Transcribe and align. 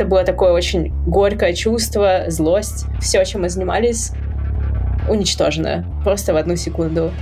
Это 0.00 0.04
было 0.04 0.24
такое 0.24 0.52
очень 0.52 0.92
горькое 1.06 1.54
чувство, 1.54 2.24
злость. 2.28 2.86
Все, 3.00 3.24
чем 3.24 3.42
мы 3.42 3.48
занимались, 3.48 4.12
уничтожено. 5.08 5.84
Просто 6.04 6.32
в 6.34 6.36
одну 6.36 6.56
секунду. 6.56 7.12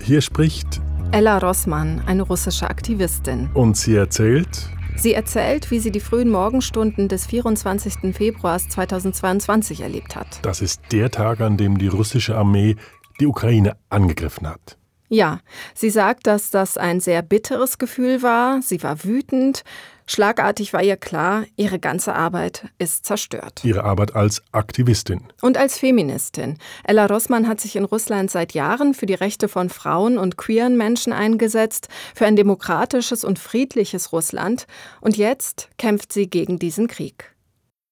Hier 0.00 0.20
spricht 0.20 0.80
Ella 1.12 1.38
Rossmann, 1.38 2.02
eine 2.06 2.22
russische 2.22 2.68
Aktivistin. 2.68 3.48
Und 3.54 3.76
sie 3.76 3.96
erzählt? 3.96 4.68
Sie 4.96 5.14
erzählt, 5.14 5.70
wie 5.70 5.78
sie 5.78 5.90
die 5.90 6.00
frühen 6.00 6.30
Morgenstunden 6.30 7.08
des 7.08 7.26
24. 7.26 8.14
Februars 8.14 8.68
2022 8.68 9.82
erlebt 9.82 10.16
hat. 10.16 10.26
Das 10.42 10.60
ist 10.60 10.80
der 10.92 11.10
Tag, 11.10 11.40
an 11.40 11.56
dem 11.56 11.78
die 11.78 11.88
russische 11.88 12.36
Armee 12.36 12.76
die 13.20 13.26
Ukraine 13.26 13.76
angegriffen 13.88 14.48
hat. 14.48 14.78
Ja, 15.10 15.40
sie 15.74 15.90
sagt, 15.90 16.26
dass 16.26 16.50
das 16.50 16.76
ein 16.76 17.00
sehr 17.00 17.22
bitteres 17.22 17.78
Gefühl 17.78 18.22
war. 18.22 18.60
Sie 18.62 18.82
war 18.82 19.04
wütend. 19.04 19.62
Schlagartig 20.08 20.72
war 20.72 20.82
ihr 20.82 20.96
klar, 20.96 21.44
ihre 21.56 21.80
ganze 21.80 22.14
Arbeit 22.14 22.66
ist 22.78 23.06
zerstört. 23.06 23.64
Ihre 23.64 23.82
Arbeit 23.82 24.14
als 24.14 24.42
Aktivistin. 24.52 25.20
Und 25.42 25.56
als 25.56 25.78
Feministin. 25.78 26.58
Ella 26.84 27.06
Rossmann 27.06 27.48
hat 27.48 27.60
sich 27.60 27.74
in 27.74 27.84
Russland 27.84 28.30
seit 28.30 28.52
Jahren 28.52 28.94
für 28.94 29.06
die 29.06 29.14
Rechte 29.14 29.48
von 29.48 29.68
Frauen 29.68 30.16
und 30.16 30.36
queeren 30.36 30.76
Menschen 30.76 31.12
eingesetzt, 31.12 31.88
für 32.14 32.26
ein 32.26 32.36
demokratisches 32.36 33.24
und 33.24 33.40
friedliches 33.40 34.12
Russland. 34.12 34.66
Und 35.00 35.16
jetzt 35.16 35.70
kämpft 35.76 36.12
sie 36.12 36.30
gegen 36.30 36.60
diesen 36.60 36.86
Krieg. 36.86 37.32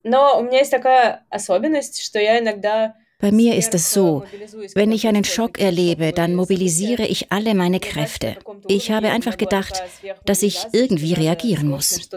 Но 0.05 0.39
у 0.39 0.43
меня 0.43 0.59
есть 0.59 0.71
такая 0.71 1.25
особенность, 1.31 2.03
что 2.03 2.21
я 2.21 2.39
иногда 2.39 2.95
bei 3.20 3.32
mir 3.32 3.56
ist 3.56 3.76
es 3.76 3.92
so, 3.92 4.24
wenn 4.76 4.92
ich 4.92 5.06
einen 5.08 5.26
Schock 5.26 5.60
erlebe, 5.60 6.14
dann 6.14 6.36
mobilisiere 6.36 7.06
ich 7.06 7.32
alle 7.32 7.54
meine 7.54 7.80
Kräfte. 7.80 8.38
Ich 8.68 8.92
habe 8.92 9.10
einfach 9.10 9.38
gedacht, 9.38 9.84
dass 10.26 10.42
ich 10.42 10.66
irgendwie 10.72 11.14
reagieren 11.14 11.68
muss. 11.68 12.10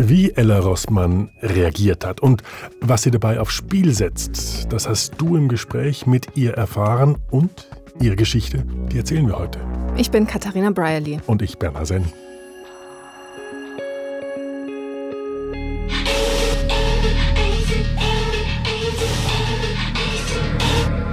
Wie 0.00 0.30
Ella 0.32 0.58
Rossmann 0.58 1.30
reagiert 1.40 2.04
hat 2.04 2.20
und 2.20 2.42
was 2.80 3.02
sie 3.02 3.12
dabei 3.12 3.38
aufs 3.38 3.54
Spiel 3.54 3.94
setzt, 3.94 4.72
das 4.72 4.88
hast 4.88 5.14
du 5.18 5.36
im 5.36 5.48
Gespräch 5.48 6.06
mit 6.06 6.36
ihr 6.36 6.54
erfahren 6.54 7.18
und 7.30 7.68
ihre 8.00 8.16
Geschichte, 8.16 8.66
die 8.90 8.98
erzählen 8.98 9.26
wir 9.28 9.38
heute. 9.38 9.60
Ich 9.96 10.10
bin 10.10 10.26
Katharina 10.26 10.70
Brierly. 10.70 11.20
Und 11.26 11.42
ich 11.42 11.58
Bernhard 11.58 11.86
Senn. 11.86 12.04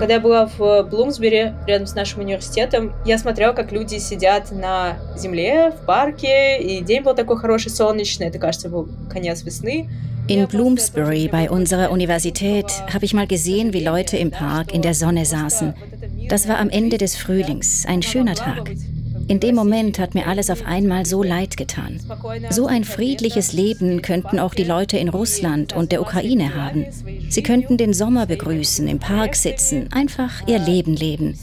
Когда 0.00 0.14
я 0.14 0.20
была 0.20 0.46
в 0.46 0.82
Блумсбери, 0.90 1.54
рядом 1.66 1.86
с 1.86 1.94
нашим 1.94 2.20
университетом, 2.20 2.92
я 3.06 3.18
смотрела, 3.18 3.54
как 3.54 3.72
люди 3.72 3.96
сидят 3.98 4.52
на 4.52 4.98
земле, 5.16 5.70
в 5.70 5.86
парке, 5.86 6.58
и 6.60 6.82
день 6.82 7.02
был 7.02 7.14
такой 7.14 7.38
хороший, 7.38 7.70
солнечный, 7.70 8.26
это, 8.26 8.38
кажется, 8.38 8.68
был 8.68 8.88
конец 9.10 9.42
весны. 9.42 9.88
In 10.28 10.48
Bloomsbury 10.48 11.28
bei 11.28 11.48
unserer 11.48 11.92
Universität 11.92 12.66
habe 12.92 13.04
ich 13.04 13.14
mal 13.14 13.28
gesehen, 13.28 13.72
wie 13.72 13.82
Leute 13.82 14.16
im 14.16 14.32
Park 14.32 14.74
in 14.74 14.82
der 14.82 14.92
Sonne 14.92 15.24
saßen. 15.24 15.72
Das 16.28 16.48
war 16.48 16.58
am 16.58 16.68
Ende 16.68 16.98
des 16.98 17.14
Frühlings, 17.14 17.86
ein 17.86 18.02
schöner 18.02 18.34
Tag. 18.34 18.72
In 19.28 19.40
dem 19.40 19.54
Moment 19.54 19.98
hat 19.98 20.14
mir 20.14 20.26
alles 20.26 20.50
auf 20.50 20.66
einmal 20.66 21.04
so 21.06 21.22
leid 21.22 21.56
getan. 21.56 22.00
So 22.50 22.66
ein 22.66 22.84
friedliches 22.84 23.52
Leben 23.52 24.02
könnten 24.02 24.38
auch 24.38 24.54
die 24.54 24.64
Leute 24.64 24.98
in 24.98 25.08
Russland 25.08 25.74
und 25.74 25.90
der 25.90 26.00
Ukraine 26.00 26.54
haben. 26.54 26.86
Sie 27.31 27.43
könnten 27.43 27.77
den 27.77 27.93
Sommer 27.93 28.25
begrüßen, 28.25 28.89
im 28.89 28.99
Park 28.99 29.37
sitzen, 29.37 29.87
einfach 29.93 30.45
ihr 30.47 30.59
Leben 30.59 30.97
leben. 30.97 31.39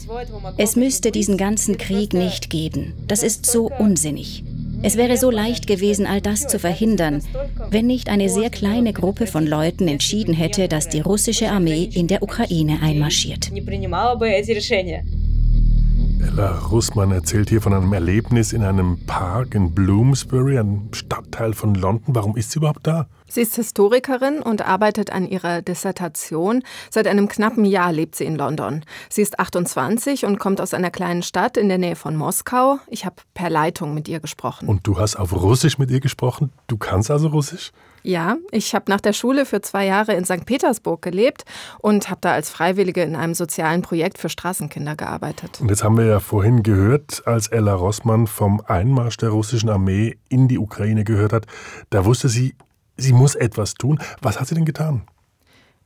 Es 0.57 0.75
müsste 0.75 1.11
diesen 1.11 1.35
ganzen 1.35 1.79
Krieg 1.79 2.13
nicht 2.13 2.51
geben. 2.51 2.93
Das 3.07 3.23
ist 3.23 3.47
so 3.47 3.71
unsinnig. 3.79 4.43
Es 4.83 4.97
wäre 4.97 5.17
so 5.17 5.31
leicht 5.31 5.65
gewesen, 5.65 6.05
all 6.05 6.21
das 6.21 6.45
zu 6.45 6.59
verhindern, 6.59 7.23
wenn 7.71 7.87
nicht 7.87 8.07
eine 8.07 8.29
sehr 8.29 8.51
kleine 8.51 8.93
Gruppe 8.93 9.25
von 9.25 9.47
Leuten 9.47 9.87
entschieden 9.87 10.35
hätte, 10.35 10.67
dass 10.67 10.89
die 10.89 10.99
russische 10.99 11.49
Armee 11.49 11.89
in 11.91 12.05
der 12.05 12.21
Ukraine 12.21 12.83
einmarschiert. 12.83 13.49
Ella 16.21 16.57
Russmann 16.69 17.11
erzählt 17.11 17.49
hier 17.49 17.61
von 17.61 17.73
einem 17.73 17.93
Erlebnis 17.93 18.51
in 18.51 18.63
einem 18.63 18.99
Park 19.05 19.55
in 19.55 19.73
Bloomsbury, 19.73 20.59
einem 20.59 20.93
Stadtteil 20.93 21.53
von 21.53 21.75
London. 21.75 22.13
Warum 22.15 22.35
ist 22.35 22.51
sie 22.51 22.59
überhaupt 22.59 22.85
da? 22.85 23.07
Sie 23.29 23.41
ist 23.41 23.55
Historikerin 23.55 24.41
und 24.41 24.65
arbeitet 24.65 25.11
an 25.11 25.27
ihrer 25.27 25.61
Dissertation. 25.61 26.63
Seit 26.89 27.07
einem 27.07 27.29
knappen 27.29 27.63
Jahr 27.63 27.93
lebt 27.93 28.15
sie 28.15 28.25
in 28.25 28.35
London. 28.35 28.83
Sie 29.09 29.21
ist 29.21 29.39
28 29.39 30.25
und 30.25 30.39
kommt 30.39 30.59
aus 30.59 30.73
einer 30.73 30.91
kleinen 30.91 31.23
Stadt 31.23 31.55
in 31.55 31.69
der 31.69 31.77
Nähe 31.77 31.95
von 31.95 32.15
Moskau. 32.15 32.79
Ich 32.87 33.05
habe 33.05 33.15
per 33.33 33.49
Leitung 33.49 33.93
mit 33.93 34.07
ihr 34.07 34.19
gesprochen. 34.19 34.67
Und 34.67 34.85
du 34.87 34.97
hast 34.97 35.15
auf 35.15 35.31
Russisch 35.33 35.77
mit 35.77 35.89
ihr 35.89 36.01
gesprochen? 36.01 36.51
Du 36.67 36.77
kannst 36.77 37.09
also 37.11 37.29
Russisch? 37.29 37.71
Ja, 38.03 38.37
ich 38.51 38.73
habe 38.75 38.85
nach 38.89 39.01
der 39.01 39.13
Schule 39.13 39.45
für 39.45 39.61
zwei 39.61 39.85
Jahre 39.85 40.13
in 40.13 40.25
St. 40.25 40.45
Petersburg 40.45 41.01
gelebt 41.01 41.43
und 41.79 42.09
habe 42.09 42.19
da 42.21 42.33
als 42.33 42.49
Freiwillige 42.49 43.03
in 43.03 43.15
einem 43.15 43.33
sozialen 43.33 43.81
Projekt 43.81 44.17
für 44.17 44.29
Straßenkinder 44.29 44.95
gearbeitet. 44.95 45.59
Und 45.61 45.69
jetzt 45.69 45.83
haben 45.83 45.97
wir 45.97 46.05
ja 46.05 46.19
vorhin 46.19 46.63
gehört, 46.63 47.23
als 47.25 47.47
Ella 47.47 47.73
Rossmann 47.73 48.27
vom 48.27 48.61
Einmarsch 48.65 49.17
der 49.17 49.29
russischen 49.29 49.69
Armee 49.69 50.17
in 50.29 50.47
die 50.47 50.57
Ukraine 50.57 51.03
gehört 51.03 51.33
hat, 51.33 51.45
da 51.89 52.05
wusste 52.05 52.29
sie, 52.29 52.55
sie 52.97 53.13
muss 53.13 53.35
etwas 53.35 53.73
tun. 53.73 53.99
Was 54.21 54.39
hat 54.39 54.47
sie 54.47 54.55
denn 54.55 54.65
getan? 54.65 55.03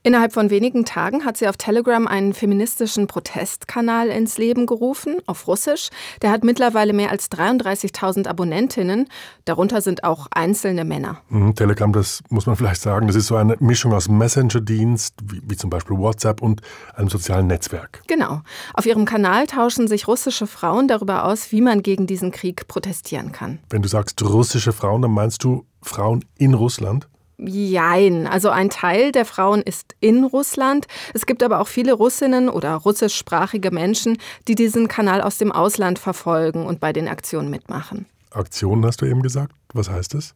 Innerhalb 0.06 0.34
von 0.34 0.50
wenigen 0.50 0.84
Tagen 0.84 1.24
hat 1.24 1.38
sie 1.38 1.48
auf 1.48 1.56
Telegram 1.56 2.08
einen 2.08 2.34
feministischen 2.34 3.08
Protestkanal 3.08 4.10
ins 4.10 4.38
Leben 4.38 4.66
gerufen, 4.66 5.22
auf 5.28 5.48
Russisch. 5.48 5.92
Der 6.22 6.30
hat 6.30 6.44
mittlerweile 6.44 6.92
mehr 6.92 7.10
als 7.10 7.32
33.000 7.32 8.28
Abonnentinnen. 8.28 9.08
Darunter 9.46 9.80
sind 9.80 10.04
auch 10.04 10.28
einzelne 10.32 10.84
Männer. 10.84 11.22
Mhm, 11.30 11.56
Telegram, 11.56 11.94
das 11.94 12.22
muss 12.30 12.46
man 12.48 12.58
vielleicht 12.58 12.82
sagen, 12.82 13.08
das 13.08 13.16
ist 13.16 13.28
so 13.28 13.38
eine 13.38 13.56
Mischung 13.62 13.94
aus 13.94 14.10
Messenger-Dienst, 14.10 15.16
wie, 15.24 15.42
wie 15.48 15.56
zum 15.56 15.70
Beispiel 15.70 15.98
WhatsApp 15.98 16.42
und 16.42 16.62
einem 16.96 17.08
sozialen 17.08 17.48
Netzwerk. 17.48 18.02
Genau. 18.08 18.42
Auf 18.74 18.86
ihrem 18.86 19.06
Kanal 19.06 19.48
tauschen 19.48 19.88
sich 19.88 20.10
russische 20.10 20.48
Frauen 20.48 20.90
darüber 20.90 21.24
aus, 21.24 21.54
wie 21.54 21.62
man 21.62 21.82
gegen 21.82 22.08
diesen 22.08 22.32
Krieg 22.32 22.68
protestieren 22.68 23.32
kann. 23.32 23.60
Wenn 23.70 23.82
du 23.82 23.88
sagst 23.88 24.22
russische 24.22 24.74
Frauen, 24.74 25.02
dann 25.02 25.12
meinst 25.12 25.46
du 25.46 25.66
Frauen 25.82 26.26
in 26.38 26.56
Russland? 26.56 27.08
Jein. 27.46 28.28
Also 28.28 28.50
ein 28.50 28.70
Teil 28.70 29.12
der 29.12 29.26
Frauen 29.26 29.62
ist 29.62 29.96
in 30.00 30.24
Russland. 30.24 30.88
Es 31.14 31.26
gibt 31.26 31.44
aber 31.44 31.60
auch 31.60 31.68
viele 31.68 31.94
Russinnen 31.94 32.50
oder 32.50 32.76
russischsprachige 32.76 33.72
Menschen, 33.72 34.18
die 34.48 34.56
diesen 34.56 34.88
Kanal 34.88 35.22
aus 35.22 35.38
dem 35.38 35.52
Ausland 35.52 36.00
verfolgen 36.00 36.66
und 36.66 36.80
bei 36.80 36.94
den 36.94 37.08
Aktionen 37.08 37.50
mitmachen. 37.50 38.06
Aktionen 38.32 38.86
hast 38.86 39.02
du 39.02 39.06
eben 39.06 39.22
gesagt. 39.22 39.54
Was 39.74 39.90
heißt 39.90 40.14
das? 40.14 40.36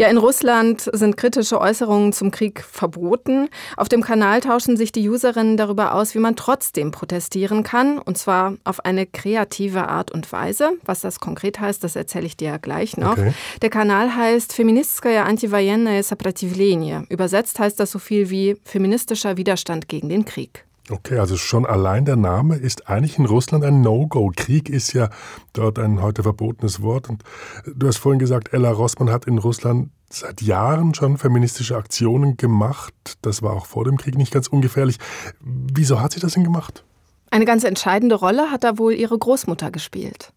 Ja, 0.00 0.08
in 0.08 0.16
Russland 0.16 0.88
sind 0.94 1.18
kritische 1.18 1.60
Äußerungen 1.60 2.14
zum 2.14 2.30
Krieg 2.30 2.64
verboten. 2.64 3.50
Auf 3.76 3.90
dem 3.90 4.02
Kanal 4.02 4.40
tauschen 4.40 4.78
sich 4.78 4.92
die 4.92 5.06
Userinnen 5.06 5.58
darüber 5.58 5.94
aus, 5.94 6.14
wie 6.14 6.20
man 6.20 6.36
trotzdem 6.36 6.90
protestieren 6.90 7.64
kann, 7.64 7.98
und 7.98 8.16
zwar 8.16 8.54
auf 8.64 8.82
eine 8.86 9.04
kreative 9.04 9.88
Art 9.88 10.10
und 10.10 10.32
Weise. 10.32 10.70
Was 10.86 11.02
das 11.02 11.20
konkret 11.20 11.60
heißt, 11.60 11.84
das 11.84 11.96
erzähle 11.96 12.24
ich 12.24 12.38
dir 12.38 12.48
ja 12.48 12.56
gleich 12.56 12.96
noch. 12.96 13.12
Okay. 13.12 13.34
Der 13.60 13.68
Kanal 13.68 14.16
heißt 14.16 14.54
Feministskaya 14.54 15.24
Antivoyenное 15.24 16.02
Сопротивление. 16.02 17.04
Übersetzt 17.10 17.58
heißt 17.58 17.78
das 17.78 17.90
so 17.90 17.98
viel 17.98 18.30
wie 18.30 18.56
feministischer 18.64 19.36
Widerstand 19.36 19.86
gegen 19.88 20.08
den 20.08 20.24
Krieg. 20.24 20.64
Okay, 20.89 21.17
also 21.17 21.35
schon 21.35 21.65
allein 21.65 22.05
der 22.05 22.15
Name 22.15 22.57
ist 22.57 22.87
eigentlich 22.87 23.17
in 23.17 23.25
Russland 23.25 23.63
ein 23.63 23.81
No-Go. 23.81 24.31
Krieg 24.35 24.69
ist 24.69 24.93
ja 24.93 25.09
dort 25.53 25.79
ein 25.79 26.01
heute 26.01 26.21
verbotenes 26.21 26.81
Wort. 26.81 27.09
Und 27.09 27.23
du 27.65 27.87
hast 27.87 27.97
vorhin 27.97 28.19
gesagt, 28.19 28.53
Ella 28.53 28.71
Rossmann 28.71 29.09
hat 29.09 29.25
in 29.25 29.39
Russland 29.39 29.89
seit 30.11 30.43
Jahren 30.43 30.93
schon 30.93 31.17
feministische 31.17 31.75
Aktionen 31.75 32.37
gemacht. 32.37 32.93
Das 33.23 33.41
war 33.41 33.53
auch 33.53 33.65
vor 33.65 33.83
dem 33.83 33.97
Krieg 33.97 34.15
nicht 34.15 34.31
ganz 34.31 34.47
ungefährlich. 34.47 34.97
Wieso 35.41 36.01
hat 36.01 36.13
sie 36.13 36.19
das 36.19 36.33
denn 36.33 36.43
gemacht? 36.43 36.83
Eine 37.31 37.45
ganz 37.45 37.63
entscheidende 37.63 38.15
Rolle 38.15 38.51
hat 38.51 38.63
da 38.63 38.77
wohl 38.77 38.93
ihre 38.93 39.17
Großmutter 39.17 39.71
gespielt. 39.71 40.33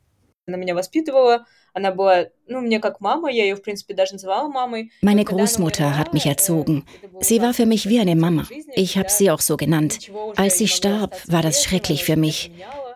Meine 5.03 5.25
Großmutter 5.25 5.99
hat 5.99 6.15
mich 6.15 6.27
erzogen. 6.27 6.85
Sie 7.21 7.43
war 7.43 7.55
für 7.55 7.67
mich 7.67 7.89
wie 7.89 8.01
eine 8.01 8.17
Mama. 8.17 8.47
Ich 8.75 8.99
habe 8.99 9.11
sie 9.11 9.31
auch 9.31 9.41
so 9.41 9.57
genannt. 9.57 10.11
Als 10.37 10.59
sie 10.59 10.69
starb, 10.69 11.17
war 11.29 11.43
das 11.43 11.63
schrecklich 11.63 12.05
für 12.05 12.17
mich. 12.17 12.51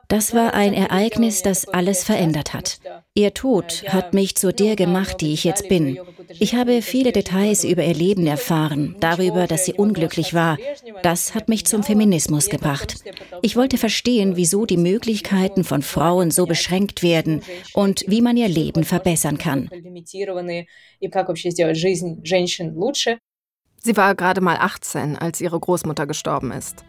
Das 0.08 0.34
war 0.34 0.54
ein 0.54 0.74
Ereignis, 0.74 1.42
das 1.42 1.68
alles 1.68 2.04
verändert 2.04 2.52
hat. 2.52 2.80
Ihr 3.14 3.34
Tod 3.34 3.84
hat 3.88 4.14
mich 4.14 4.36
zu 4.36 4.54
der 4.54 4.74
gemacht, 4.74 5.20
die 5.20 5.34
ich 5.34 5.44
jetzt 5.44 5.68
bin. 5.68 5.98
Ich 6.40 6.54
habe 6.54 6.80
viele 6.80 7.12
Details 7.12 7.62
über 7.62 7.84
ihr 7.84 7.92
Leben 7.92 8.26
erfahren, 8.26 8.96
darüber, 9.00 9.46
dass 9.46 9.66
sie 9.66 9.74
unglücklich 9.74 10.32
war. 10.32 10.56
Das 11.02 11.34
hat 11.34 11.50
mich 11.50 11.66
zum 11.66 11.82
Feminismus 11.82 12.48
gebracht. 12.48 13.04
Ich 13.42 13.54
wollte 13.54 13.76
verstehen, 13.76 14.36
wieso 14.36 14.64
die 14.64 14.78
Möglichkeiten 14.78 15.62
von 15.62 15.82
Frauen 15.82 16.30
so 16.30 16.46
beschränkt 16.46 17.02
werden 17.02 17.42
und 17.74 18.02
wie 18.06 18.22
man 18.22 18.38
ihr 18.38 18.48
Leben 18.48 18.82
verbessern 18.82 19.36
kann. 19.36 19.68
Sie 23.84 23.96
war 23.96 24.14
gerade 24.14 24.40
mal 24.40 24.56
18, 24.56 25.18
als 25.18 25.40
ihre 25.42 25.60
Großmutter 25.60 26.06
gestorben 26.06 26.50
ist. 26.50 26.82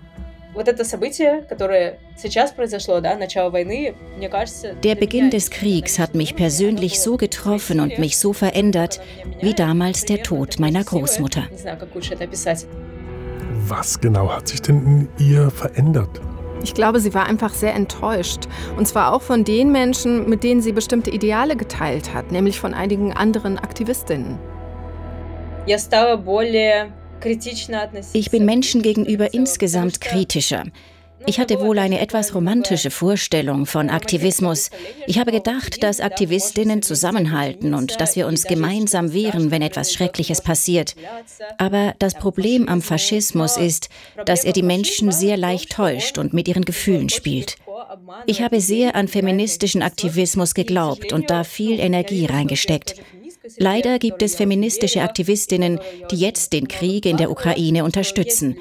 Der 4.84 4.96
Beginn 4.96 5.30
des 5.32 5.50
Kriegs 5.50 5.98
hat 5.98 6.14
mich 6.14 6.36
persönlich 6.36 7.00
so 7.02 7.18
getroffen 7.18 7.80
und 7.80 7.98
mich 7.98 8.18
so 8.18 8.34
verändert, 8.34 9.02
wie 9.42 9.54
damals 9.54 10.06
der 10.06 10.22
Tod 10.22 10.60
meiner 10.60 10.84
Großmutter. 10.84 11.44
Was 13.68 14.00
genau 14.00 14.30
hat 14.30 14.48
sich 14.48 14.62
denn 14.62 14.86
in 14.86 15.26
ihr 15.26 15.50
verändert? 15.50 16.22
Ich 16.64 16.74
glaube, 16.74 17.00
sie 17.00 17.14
war 17.14 17.26
einfach 17.26 17.54
sehr 17.54 17.74
enttäuscht. 17.74 18.48
Und 18.78 18.88
zwar 18.88 19.14
auch 19.14 19.22
von 19.22 19.44
den 19.44 19.72
Menschen, 19.72 20.30
mit 20.30 20.44
denen 20.44 20.62
sie 20.62 20.72
bestimmte 20.72 21.10
Ideale 21.10 21.56
geteilt 21.56 22.14
hat, 22.14 22.32
nämlich 22.32 22.60
von 22.60 22.74
einigen 22.74 23.12
anderen 23.12 23.58
Aktivistinnen. 23.58 24.40
Ich 28.14 28.32
bin 28.32 28.46
Menschen 28.46 28.82
gegenüber 28.82 29.34
insgesamt 29.34 30.02
kritischer. 30.02 30.66
Ich 31.26 31.40
hatte 31.40 31.62
wohl 31.62 31.80
eine 31.80 32.02
etwas 32.02 32.36
romantische 32.36 32.92
Vorstellung 32.92 33.66
von 33.66 33.90
Aktivismus. 33.90 34.70
Ich 35.08 35.20
habe 35.20 35.32
gedacht, 35.32 35.82
dass 35.82 36.02
Aktivistinnen 36.02 36.82
zusammenhalten 36.82 37.74
und 37.74 38.02
dass 38.02 38.16
wir 38.18 38.28
uns 38.28 38.44
gemeinsam 38.44 39.14
wehren, 39.14 39.50
wenn 39.50 39.62
etwas 39.62 39.94
Schreckliches 39.94 40.42
passiert. 40.42 40.96
Aber 41.58 41.94
das 42.00 42.16
Problem 42.16 42.68
am 42.68 42.82
Faschismus 42.82 43.56
ist, 43.56 43.90
dass 44.26 44.44
er 44.44 44.52
die 44.52 44.64
Menschen 44.64 45.12
sehr 45.12 45.38
leicht 45.38 45.72
täuscht 45.72 46.18
und 46.18 46.34
mit 46.34 46.48
ihren 46.48 46.66
Gefühlen 46.66 47.10
spielt. 47.10 47.56
Ich 48.26 48.42
habe 48.42 48.60
sehr 48.60 48.96
an 48.96 49.08
feministischen 49.08 49.82
Aktivismus 49.82 50.54
geglaubt 50.54 51.14
und 51.14 51.30
da 51.30 51.44
viel 51.44 51.80
Energie 51.80 52.26
reingesteckt. 52.26 52.96
Leider 53.58 54.00
gibt 54.00 54.22
es 54.22 54.36
feministische 54.36 55.02
Aktivistinnen, 55.02 55.80
die 56.12 56.16
jetzt 56.16 56.54
den 56.54 56.68
Krieg 56.68 57.06
in 57.06 57.18
der 57.18 57.32
Ukraine 57.32 57.84
unterstützen. 57.84 58.58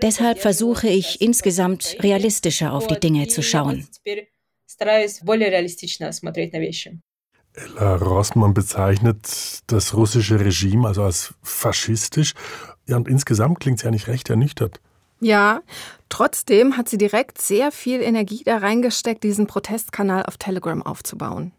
Deshalb 0.00 0.38
versuche 0.38 0.88
ich 0.88 1.20
insgesamt 1.20 1.96
realistischer 2.00 2.72
auf 2.72 2.86
die 2.86 2.98
Dinge 2.98 3.28
zu 3.28 3.42
schauen. 3.42 3.86
Ella 7.54 7.96
Rossmann 7.96 8.54
bezeichnet 8.54 9.62
das 9.66 9.94
russische 9.94 10.40
Regime 10.40 10.88
also 10.88 11.02
als 11.02 11.34
faschistisch. 11.42 12.32
Ja, 12.86 12.96
und 12.96 13.08
insgesamt 13.08 13.60
klingt 13.60 13.78
es 13.78 13.84
ja 13.84 13.90
nicht 13.90 14.08
recht 14.08 14.30
ernüchtert. 14.30 14.80
Ja, 15.20 15.62
trotzdem 16.08 16.76
hat 16.76 16.88
sie 16.88 16.98
direkt 16.98 17.40
sehr 17.40 17.70
viel 17.70 18.00
Energie 18.00 18.42
da 18.44 18.56
reingesteckt, 18.56 19.22
diesen 19.22 19.46
Protestkanal 19.46 20.24
auf 20.24 20.36
Telegram 20.36 20.82
aufzubauen. 20.82 21.52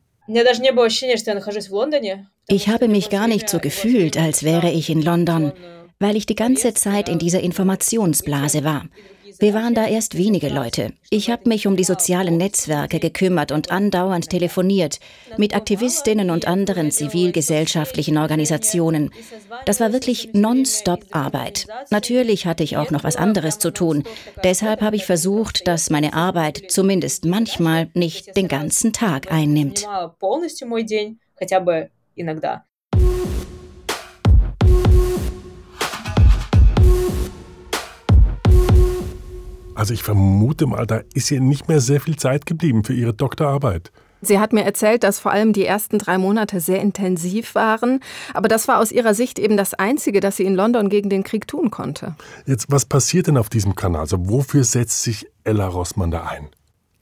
Ich 2.47 2.69
habe 2.69 2.87
mich 2.87 3.09
gar 3.09 3.27
nicht 3.27 3.49
so 3.49 3.59
gefühlt, 3.59 4.17
als 4.17 4.43
wäre 4.43 4.71
ich 4.71 4.89
in 4.89 5.01
London, 5.01 5.51
weil 5.99 6.15
ich 6.15 6.25
die 6.25 6.35
ganze 6.35 6.73
Zeit 6.73 7.09
in 7.09 7.19
dieser 7.19 7.41
Informationsblase 7.41 8.63
war. 8.63 8.85
Wir 9.44 9.54
waren 9.54 9.75
da 9.75 9.86
erst 9.86 10.18
wenige 10.18 10.48
Leute. 10.48 10.94
Ich 11.10 11.30
habe 11.30 11.50
mich 11.50 11.68
um 11.68 11.75
die 11.75 11.84
sozialen 11.84 12.38
Netzwerke 12.38 13.01
gekümmert 13.01 13.51
und 13.51 13.72
andauernd 13.72 14.30
telefoniert 14.30 15.01
mit 15.36 15.54
Aktivistinnen 15.54 16.30
und 16.30 16.48
anderen 16.48 16.92
zivilgesellschaftlichen 16.92 18.18
Organisationen. 18.18 19.12
Das 19.66 19.81
war 19.81 19.92
wirklich 19.92 20.30
nonstop 20.31 21.07
Arbeit. 21.12 21.68
Natürlich 21.90 22.45
hatte 22.45 22.63
ich 22.63 22.78
auch 22.78 22.90
noch 22.90 23.04
was 23.04 23.18
anderes 23.18 23.60
zu 23.60 23.72
tun. 23.72 24.06
Deshalb 24.45 24.80
habe 24.80 24.95
ich 24.95 25.06
versucht, 25.06 25.68
dass 25.68 25.90
meine 25.90 26.13
Arbeit 26.13 26.63
zumindest 26.69 27.25
manchmal 27.25 27.90
nicht 27.95 28.38
den 28.38 28.48
ganzen 28.48 28.94
Tag 28.94 29.30
einnimmt. 29.30 29.86
Also 39.75 39.93
ich 39.93 40.03
vermute 40.03 40.65
mal, 40.67 40.85
da 40.85 41.01
ist 41.13 41.31
ihr 41.31 41.41
nicht 41.41 41.67
mehr 41.67 41.81
sehr 41.81 42.01
viel 42.01 42.15
Zeit 42.15 42.45
geblieben 42.45 42.83
für 42.83 42.93
ihre 42.93 43.13
Doktorarbeit. 43.13 43.91
Sie 44.21 44.39
hat 44.39 44.53
mir 44.53 44.63
erzählt, 44.63 45.03
dass 45.03 45.19
vor 45.19 45.33
allem 45.33 45.51
die 45.51 45.65
ersten 45.65 45.99
drei 45.99 46.17
Monate 46.17 46.61
sehr 46.61 46.81
intensiv 46.81 47.55
waren. 47.55 47.99
Aber 48.33 48.47
das 48.47 48.69
war 48.69 48.79
aus 48.79 48.91
ihrer 48.91 49.13
Sicht 49.13 49.37
eben 49.37 49.57
das 49.57 49.73
Einzige, 49.73 50.21
das 50.21 50.37
sie 50.37 50.45
in 50.45 50.55
London 50.55 50.87
gegen 50.87 51.09
den 51.09 51.23
Krieg 51.23 51.45
tun 51.45 51.71
konnte. 51.71 52.15
Jetzt, 52.45 52.67
was 52.69 52.85
passiert 52.85 53.27
denn 53.27 53.37
auf 53.37 53.49
diesem 53.49 53.75
Kanal? 53.75 54.01
Also 54.01 54.29
wofür 54.29 54.63
setzt 54.63 55.03
sich 55.03 55.27
Ella 55.43 55.67
Rossmann 55.67 56.09
da 56.09 56.23
ein? 56.23 56.47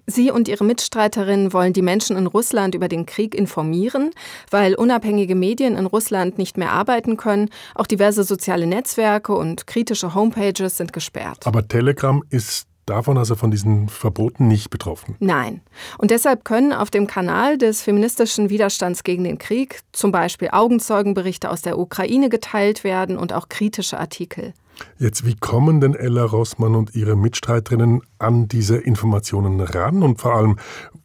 Sie 0.06 0.32
und 0.32 0.48
ihre 0.48 0.64
Mitstreiterinnen 0.64 1.54
wollen 1.54 1.74
die 1.74 1.82
Menschen 1.82 2.18
in 2.18 2.28
Russland 2.28 2.76
über 2.76 2.88
den 2.88 3.06
Krieg 3.06 3.36
informieren, 3.36 4.12
weil 4.50 4.76
unabhängige 4.76 5.36
Medien 5.36 5.78
in 5.78 5.86
Russland 5.86 6.38
nicht 6.38 6.58
mehr 6.58 6.72
arbeiten 6.72 7.18
können. 7.18 7.50
Auch 7.76 7.88
diverse 7.88 8.24
soziale 8.24 8.68
Netzwerke 8.68 9.34
und 9.34 9.68
kritische 9.68 10.14
Homepages 10.16 10.78
sind 10.78 10.94
gesperrt. 10.94 11.46
Aber 11.46 11.68
Telegram 11.68 12.24
ist 12.30 12.68
davon, 12.86 13.18
also 13.18 13.36
von 13.36 13.52
diesen 13.52 13.90
Verboten, 13.90 14.48
nicht 14.48 14.70
betroffen. 14.70 15.16
Nein. 15.20 15.62
Und 15.98 16.12
deshalb 16.12 16.44
können 16.46 16.74
auf 16.74 16.92
dem 16.92 17.08
Kanal 17.08 17.58
des 17.58 17.82
feministischen 17.82 18.50
Widerstands 18.50 19.04
gegen 19.04 19.24
den 19.24 19.38
Krieg 19.38 19.82
zum 19.92 20.12
Beispiel 20.12 20.50
Augenzeugenberichte 20.52 21.50
aus 21.50 21.62
der 21.62 21.80
Ukraine 21.80 22.30
geteilt 22.30 22.84
werden 22.84 23.18
und 23.18 23.34
auch 23.34 23.50
kritische 23.50 24.00
Artikel. 24.00 24.54
Jetzt, 24.98 25.26
wie 25.26 25.36
kommen 25.36 25.82
denn 25.82 25.96
Ella 25.96 26.24
Rossmann 26.24 26.76
und 26.76 26.96
ihre 26.96 27.16
Mitstreiterinnen 27.16 28.02
an 28.20 28.48
diese 28.48 28.78
Informationen 28.78 29.60
ran? 29.60 30.04
Und 30.04 30.20
vor 30.20 30.36
allem, 30.36 30.58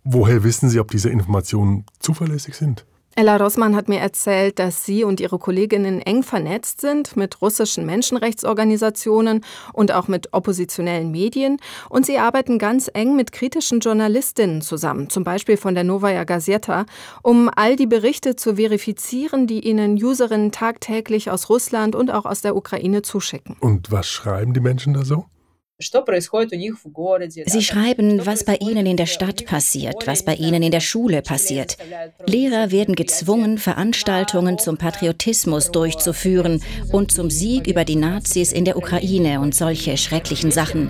woher 0.04 0.44
wissen 0.44 0.68
sie, 0.68 0.80
ob 0.80 0.90
diese 0.90 1.10
Informationen 1.10 1.84
zuverlässig 1.98 2.54
sind? 2.54 2.86
Ella 3.18 3.38
Rossmann 3.38 3.74
hat 3.74 3.88
mir 3.88 3.98
erzählt, 3.98 4.58
dass 4.58 4.84
sie 4.84 5.02
und 5.02 5.20
ihre 5.20 5.38
Kolleginnen 5.38 6.02
eng 6.02 6.22
vernetzt 6.22 6.82
sind 6.82 7.16
mit 7.16 7.40
russischen 7.40 7.86
Menschenrechtsorganisationen 7.86 9.42
und 9.72 9.90
auch 9.90 10.06
mit 10.06 10.34
oppositionellen 10.34 11.10
Medien. 11.12 11.56
Und 11.88 12.04
sie 12.04 12.18
arbeiten 12.18 12.58
ganz 12.58 12.90
eng 12.92 13.16
mit 13.16 13.32
kritischen 13.32 13.80
Journalistinnen 13.80 14.60
zusammen, 14.60 15.08
zum 15.08 15.24
Beispiel 15.24 15.56
von 15.56 15.74
der 15.74 15.84
Novaya 15.84 16.24
Gazeta, 16.24 16.84
um 17.22 17.48
all 17.56 17.76
die 17.76 17.86
Berichte 17.86 18.36
zu 18.36 18.56
verifizieren, 18.56 19.46
die 19.46 19.66
ihnen 19.66 19.94
Userinnen 19.94 20.52
tagtäglich 20.52 21.30
aus 21.30 21.48
Russland 21.48 21.94
und 21.94 22.10
auch 22.10 22.26
aus 22.26 22.42
der 22.42 22.54
Ukraine 22.54 23.00
zuschicken. 23.00 23.56
Und 23.60 23.90
was 23.90 24.06
schreiben 24.08 24.52
die 24.52 24.60
Menschen 24.60 24.92
da 24.92 25.06
so? 25.06 25.24
Sie 27.46 27.62
schreiben, 27.62 28.24
was 28.24 28.44
bei 28.44 28.56
ihnen 28.56 28.86
in 28.86 28.96
der 28.96 29.04
Stadt 29.04 29.44
passiert, 29.44 30.06
was 30.06 30.24
bei 30.24 30.34
ihnen 30.34 30.62
in 30.62 30.70
der 30.70 30.80
Schule 30.80 31.20
passiert. 31.20 31.76
Lehrer 32.24 32.70
werden 32.70 32.94
gezwungen, 32.94 33.58
Veranstaltungen 33.58 34.58
zum 34.58 34.78
Patriotismus 34.78 35.70
durchzuführen 35.72 36.62
und 36.92 37.12
zum 37.12 37.28
Sieg 37.28 37.66
über 37.66 37.84
die 37.84 37.96
Nazis 37.96 38.52
in 38.52 38.64
der 38.64 38.78
Ukraine 38.78 39.40
und 39.40 39.54
solche 39.54 39.98
schrecklichen 39.98 40.50
Sachen. 40.50 40.88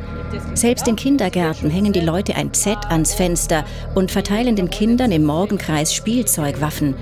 Selbst 0.55 0.87
in 0.87 0.95
Kindergärten 0.95 1.69
hängen 1.69 1.93
die 1.93 1.99
Leute 1.99 2.37
ein 2.37 2.55
Z 2.55 2.79
ans 2.89 3.13
Fenster 3.13 3.65
und 3.97 4.13
verteilen 4.13 4.55
den 4.55 4.71
Kindern 4.71 5.11
im 5.11 5.25
Morgenkreis 5.25 5.95
Spielzeugwaffen. 5.95 6.95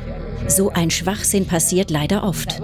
So 0.49 0.71
ein 0.71 0.91
Schwachsinn 0.91 1.47
passiert 1.47 1.91
leider 1.91 2.23
oft. 2.25 2.63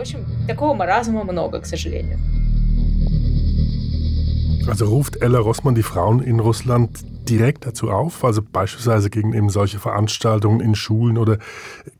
Also 4.67 4.87
ruft 4.87 5.17
Ella 5.17 5.39
Rossmann 5.39 5.75
die 5.75 5.83
Frauen 5.83 6.21
in 6.21 6.41
Russland 6.41 7.01
direkt 7.29 7.67
dazu 7.67 7.91
auf, 7.91 8.25
also 8.25 8.43
beispielsweise 8.43 9.11
gegen 9.11 9.33
eben 9.33 9.51
solche 9.51 9.79
Veranstaltungen 9.79 10.61
in 10.61 10.75
Schulen 10.75 11.19
oder 11.19 11.39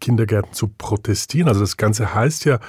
Kindergärten 0.01 0.53
zu 0.53 0.69
protestieren. 0.69 1.49
Also 1.49 1.61
das 1.61 1.77
Ganze 1.77 2.15
heißt 2.15 2.45
ja 2.45 2.61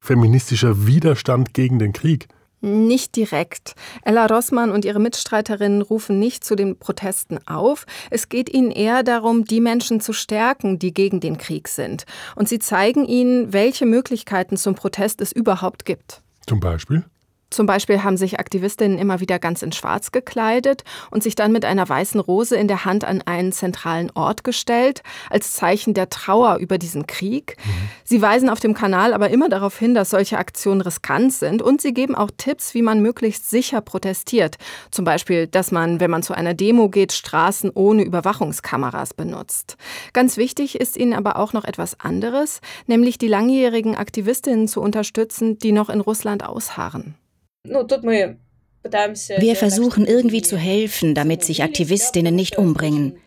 feministischer 0.00 0.86
Widerstand 0.86 1.54
gegen 1.54 1.78
den 1.78 1.92
Krieg. 1.92 2.28
Nicht 2.62 3.16
direkt. 3.16 3.74
Ella 4.02 4.26
Rossmann 4.26 4.70
und 4.70 4.84
ihre 4.84 5.00
Mitstreiterinnen 5.00 5.80
rufen 5.80 6.18
nicht 6.18 6.44
zu 6.44 6.56
den 6.56 6.78
Protesten 6.78 7.38
auf. 7.46 7.86
Es 8.10 8.28
geht 8.28 8.52
ihnen 8.52 8.70
eher 8.70 9.02
darum, 9.02 9.46
die 9.46 9.62
Menschen 9.62 10.00
zu 10.00 10.12
stärken, 10.12 10.78
die 10.78 10.92
gegen 10.92 11.20
den 11.20 11.38
Krieg 11.38 11.68
sind. 11.68 12.04
Und 12.36 12.50
sie 12.50 12.58
zeigen 12.58 13.06
ihnen, 13.06 13.54
welche 13.54 13.86
Möglichkeiten 13.86 14.58
zum 14.58 14.74
Protest 14.74 15.22
es 15.22 15.32
überhaupt 15.32 15.86
gibt. 15.86 16.20
Zum 16.46 16.60
Beispiel? 16.60 17.04
Zum 17.50 17.66
Beispiel 17.66 18.04
haben 18.04 18.16
sich 18.16 18.38
Aktivistinnen 18.38 18.98
immer 18.98 19.20
wieder 19.20 19.38
ganz 19.38 19.62
in 19.62 19.72
Schwarz 19.72 20.12
gekleidet 20.12 20.84
und 21.10 21.22
sich 21.22 21.34
dann 21.34 21.50
mit 21.50 21.64
einer 21.64 21.88
weißen 21.88 22.20
Rose 22.20 22.56
in 22.56 22.68
der 22.68 22.84
Hand 22.84 23.04
an 23.04 23.22
einen 23.22 23.52
zentralen 23.52 24.10
Ort 24.14 24.44
gestellt, 24.44 25.02
als 25.28 25.52
Zeichen 25.54 25.92
der 25.92 26.10
Trauer 26.10 26.58
über 26.58 26.78
diesen 26.78 27.08
Krieg. 27.08 27.56
Mhm. 27.64 27.70
Sie 28.04 28.22
weisen 28.22 28.48
auf 28.48 28.60
dem 28.60 28.74
Kanal 28.74 29.12
aber 29.12 29.30
immer 29.30 29.48
darauf 29.48 29.76
hin, 29.76 29.94
dass 29.94 30.10
solche 30.10 30.38
Aktionen 30.38 30.80
riskant 30.80 31.32
sind 31.32 31.60
und 31.60 31.80
sie 31.80 31.92
geben 31.92 32.14
auch 32.14 32.30
Tipps, 32.36 32.74
wie 32.74 32.82
man 32.82 33.02
möglichst 33.02 33.50
sicher 33.50 33.80
protestiert. 33.80 34.56
Zum 34.90 35.04
Beispiel, 35.04 35.46
dass 35.46 35.72
man, 35.72 35.98
wenn 35.98 36.10
man 36.10 36.22
zu 36.22 36.34
einer 36.34 36.54
Demo 36.54 36.88
geht, 36.88 37.12
Straßen 37.12 37.70
ohne 37.74 38.04
Überwachungskameras 38.04 39.14
benutzt. 39.14 39.76
Ganz 40.12 40.36
wichtig 40.36 40.80
ist 40.80 40.96
ihnen 40.96 41.14
aber 41.14 41.36
auch 41.36 41.52
noch 41.52 41.64
etwas 41.64 41.98
anderes, 41.98 42.60
nämlich 42.86 43.18
die 43.18 43.28
langjährigen 43.28 43.96
Aktivistinnen 43.96 44.68
zu 44.68 44.80
unterstützen, 44.80 45.58
die 45.58 45.72
noch 45.72 45.90
in 45.90 46.00
Russland 46.00 46.44
ausharren. 46.44 47.16
Wir 47.62 49.56
versuchen 49.56 50.06
irgendwie 50.06 50.40
zu 50.40 50.56
helfen, 50.56 51.14
damit 51.14 51.44
sich 51.44 51.62
Aktivistinnen 51.62 52.34
nicht 52.34 52.56
umbringen. 52.56 53.18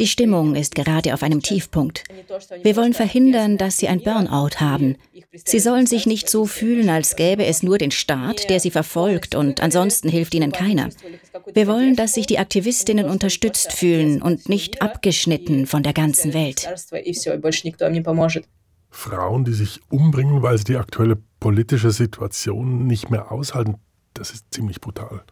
Die 0.00 0.08
Stimmung 0.08 0.56
ist 0.56 0.74
gerade 0.74 1.14
auf 1.14 1.22
einem 1.22 1.40
Tiefpunkt. 1.42 2.02
Wir 2.62 2.76
wollen 2.76 2.94
verhindern, 2.94 3.56
dass 3.58 3.78
sie 3.78 3.86
ein 3.86 4.02
Burnout 4.02 4.56
haben. 4.58 4.96
Sie 5.32 5.60
sollen 5.60 5.86
sich 5.86 6.06
nicht 6.06 6.28
so 6.28 6.46
fühlen, 6.46 6.88
als 6.88 7.14
gäbe 7.14 7.46
es 7.46 7.62
nur 7.62 7.78
den 7.78 7.92
Staat, 7.92 8.50
der 8.50 8.58
sie 8.58 8.72
verfolgt 8.72 9.36
und 9.36 9.60
ansonsten 9.60 10.08
hilft 10.08 10.34
ihnen 10.34 10.50
keiner. 10.50 10.88
Wir 11.54 11.68
wollen, 11.68 11.94
dass 11.94 12.14
sich 12.14 12.26
die 12.26 12.40
Aktivistinnen 12.40 13.08
unterstützt 13.08 13.72
fühlen 13.72 14.20
und 14.20 14.48
nicht 14.48 14.82
abgeschnitten 14.82 15.66
von 15.66 15.84
der 15.84 15.92
ganzen 15.92 16.34
Welt. 16.34 16.68
Frauen, 18.90 19.44
die 19.44 19.52
sich 19.52 19.80
umbringen, 19.90 20.42
weil 20.42 20.58
sie 20.58 20.64
die 20.64 20.76
aktuelle 20.76 21.18
politische 21.40 21.90
Situation 21.90 22.86
nicht 22.86 23.10
mehr 23.10 23.32
aushalten, 23.32 23.76
das 24.14 24.30
ist 24.30 24.46
ziemlich 24.52 24.80
brutal. 24.80 25.22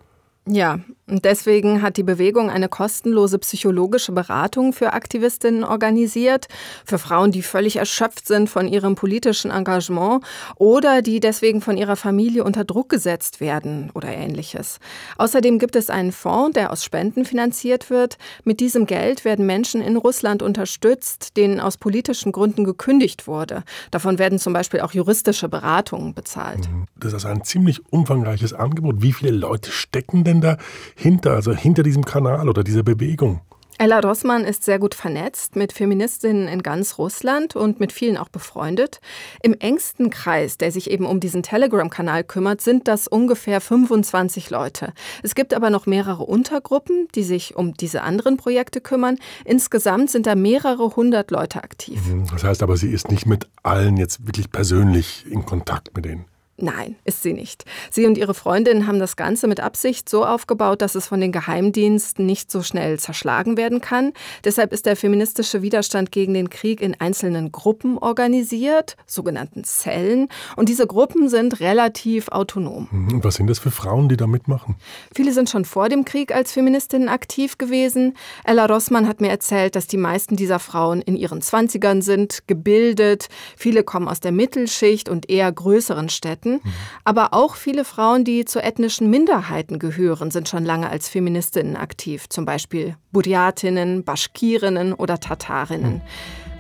Ja, 0.47 0.81
und 1.07 1.25
deswegen 1.25 1.83
hat 1.83 1.97
die 1.97 2.03
Bewegung 2.03 2.51
eine 2.51 2.69
kostenlose 2.69 3.39
psychologische 3.39 4.13
Beratung 4.13 4.73
für 4.73 4.93
Aktivistinnen 4.93 5.65
organisiert, 5.65 6.47
für 6.85 6.99
Frauen, 6.99 7.33
die 7.33 7.43
völlig 7.43 7.77
erschöpft 7.77 8.27
sind 8.27 8.51
von 8.51 8.69
ihrem 8.69 8.95
politischen 8.95 9.51
Engagement 9.51 10.25
oder 10.57 11.03
die 11.03 11.21
deswegen 11.21 11.61
von 11.61 11.77
ihrer 11.77 11.97
Familie 11.97 12.45
unter 12.45 12.65
Druck 12.65 12.89
gesetzt 12.89 13.41
werden 13.41 13.91
oder 13.95 14.09
ähnliches. 14.09 14.79
Außerdem 15.19 15.59
gibt 15.59 15.77
es 15.77 15.91
einen 15.91 16.13
Fonds, 16.13 16.55
der 16.55 16.73
aus 16.73 16.85
Spenden 16.85 17.25
finanziert 17.25 17.91
wird. 17.91 18.17
Mit 18.45 18.61
diesem 18.61 18.87
Geld 18.87 19.25
werden 19.25 19.47
Menschen 19.47 19.81
in 19.81 19.97
Russland 19.97 20.43
unterstützt, 20.43 21.37
denen 21.37 21.61
aus 21.61 21.77
politischen 21.77 22.33
Gründen 22.33 22.65
gekündigt 22.65 23.27
wurde. 23.27 23.63
Davon 23.91 24.19
werden 24.19 24.39
zum 24.39 24.53
Beispiel 24.53 24.81
auch 24.81 24.93
juristische 24.93 25.49
Beratungen 25.49 26.15
bezahlt. 26.15 26.69
Das 26.97 27.13
ist 27.13 27.27
ein 27.27 27.45
ziemlich 27.45 27.81
umfangreiches 27.91 28.53
Angebot. 28.53 29.03
Wie 29.03 29.13
viele 29.13 29.33
Leute 29.33 29.71
stecken 29.71 30.25
denn 30.25 30.35
denn 30.41 30.57
dahinter, 30.97 31.33
also 31.33 31.53
hinter 31.53 31.83
diesem 31.83 32.05
Kanal 32.05 32.49
oder 32.49 32.65
dieser 32.65 32.83
Bewegung? 32.83 33.41
Ella 33.77 33.99
Rossmann 33.99 34.45
ist 34.45 34.63
sehr 34.63 34.79
gut 34.79 34.95
vernetzt 34.95 35.57
mit 35.57 35.73
Feministinnen 35.73 36.47
in 36.47 36.63
ganz 36.63 36.97
Russland 36.97 37.57
und 37.57 37.81
mit 37.81 37.91
vielen 37.91 38.17
auch 38.17 38.29
befreundet. 38.29 39.01
Im 39.43 39.55
engsten 39.55 40.11
Kreis, 40.11 40.59
der 40.59 40.71
sich 40.71 40.91
eben 40.93 41.07
um 41.07 41.19
diesen 41.19 41.43
Telegram-Kanal 41.43 42.23
kümmert, 42.23 42.61
sind 42.61 42.87
das 42.87 43.09
ungefähr 43.09 43.61
25 43.61 44.51
Leute. 44.51 44.93
Es 45.25 45.35
gibt 45.35 45.53
aber 45.53 45.71
noch 45.71 45.87
mehrere 45.87 46.23
Untergruppen, 46.23 47.09
die 47.17 47.25
sich 47.25 47.57
um 47.57 47.75
diese 47.75 48.03
anderen 48.03 48.37
Projekte 48.37 48.81
kümmern. 48.81 49.19
Insgesamt 49.45 50.09
sind 50.09 50.29
da 50.29 50.37
mehrere 50.37 50.95
hundert 50.95 51.33
Leute 51.33 51.65
aktiv. 51.65 52.01
Mhm. 52.07 52.29
Das 52.31 52.45
heißt 52.45 52.63
aber, 52.63 52.77
sie 52.77 52.93
ist 52.93 53.11
nicht 53.11 53.27
mit 53.27 53.49
allen 53.65 53.97
jetzt 53.97 54.25
wirklich 54.25 54.53
persönlich 54.53 55.27
in 55.29 55.45
Kontakt 55.45 55.97
mit 55.97 56.05
denen. 56.05 56.27
Nein, 56.57 56.95
ist 57.05 57.23
sie 57.25 57.33
nicht. 57.33 57.65
Sie 57.91 58.07
und 58.07 58.17
ihre 58.17 58.33
Freundin 58.33 58.87
haben 58.87 59.01
das 59.01 59.17
Ganze 59.17 59.49
mit 59.49 59.59
Absicht 59.59 60.09
so 60.09 60.25
aufgebaut, 60.25 60.83
dass 60.83 60.95
es 60.95 61.09
von 61.09 61.21
den 61.21 61.33
Geheimdiensten 61.33 62.25
nicht 62.25 62.49
so 62.49 62.63
schnell 62.63 63.01
zerschlagen 63.01 63.57
werden 63.57 63.81
kann. 63.81 64.13
Deshalb 64.45 64.73
ist 64.73 64.87
der 64.87 64.95
feministische 64.95 65.63
Widerstand 65.63 66.13
gegen 66.13 66.33
den 66.33 66.51
Krieg 66.51 66.81
in 66.81 66.95
einzelnen 67.01 67.51
Gruppen 67.51 67.99
organisiert, 67.99 68.97
sogenannten 69.05 69.65
Zellen. 69.65 70.29
Und 70.55 70.69
diese 70.69 70.87
Gruppen 70.87 71.29
sind 71.29 71.59
relativ 71.59 72.29
autonom. 72.29 72.89
Und 72.93 73.13
mhm. 73.13 73.25
was 73.25 73.35
sind 73.35 73.49
das 73.49 73.59
für 73.59 73.73
Frauen, 73.73 74.09
die 74.09 74.17
da 74.17 74.29
mitmachen? 74.29 74.77
Viele 75.13 75.33
sind 75.33 75.51
schon 75.51 75.65
vor 75.65 75.89
dem 75.89 76.05
Krieg 76.05 76.33
als 76.33 76.53
Feministinnen 76.53 77.09
aktiv 77.09 77.59
gewesen. 77.59 78.17
Ella 78.45 78.67
Rossmann 78.67 79.09
hat 79.09 79.21
mir 79.21 79.31
erzählt, 79.31 79.75
dass 79.75 79.89
die 79.89 79.97
meisten 79.97 80.37
dieser 80.37 80.61
Frauen 80.61 81.03
in 81.03 81.17
ihren 81.17 81.43
Zwanzigern 81.43 82.01
sind, 82.01 82.47
gebildet. 82.47 83.27
Viele 83.57 83.83
kommen 83.83 84.07
aus 84.07 84.21
der 84.21 84.31
Mittelschicht 84.31 85.09
und 85.09 85.29
eher 85.29 85.51
größeren 85.51 86.09
Städten. 86.09 86.44
Minderheiten. 86.45 86.61
Mhm. 86.65 86.73
Aber 87.05 87.35
auch 87.35 87.57
viele 87.57 87.85
Frauen, 87.85 88.25
die 88.25 88.45
zu 88.45 88.63
ethnischen 88.63 89.11
Minderheiten 89.11 89.79
gehören, 89.79 90.31
sind 90.31 90.49
schon 90.49 90.65
lange 90.65 90.89
als 90.89 91.09
Feministinnen 91.09 91.77
aktiv. 91.77 92.29
Zum 92.29 92.45
Beispiel 92.45 92.97
Buryatinnen, 93.13 94.05
Baschkirinnen 94.05 94.93
oder 94.93 95.21
Tatarinnen. 95.21 95.95
Mhm. 95.95 96.03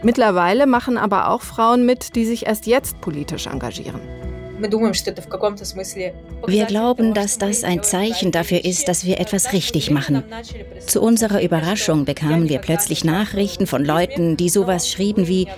Mittlerweile 0.02 0.66
machen 0.66 0.98
aber 0.98 1.28
auch 1.30 1.40
Frauen 1.40 1.86
mit, 1.86 2.14
die 2.14 2.26
sich 2.26 2.46
erst 2.46 2.66
jetzt 2.66 3.00
politisch 3.00 3.46
engagieren. 3.46 4.00
Wir 6.46 6.64
glauben, 6.66 7.12
dass 7.12 7.38
das 7.38 7.64
ein 7.64 7.82
Zeichen 7.82 8.30
dafür 8.30 8.64
ist, 8.64 8.86
dass 8.86 9.04
wir 9.04 9.18
etwas 9.18 9.52
richtig 9.52 9.90
machen. 9.90 10.22
Zu 10.86 11.02
unserer 11.02 11.42
Überraschung 11.42 12.04
bekamen 12.04 12.48
wir 12.48 12.60
plötzlich 12.60 13.04
Nachrichten 13.04 13.66
von 13.66 13.84
Leuten, 13.84 14.36
die 14.36 14.48
sowas 14.48 14.88
schrieben 14.88 15.26
wie, 15.26 15.48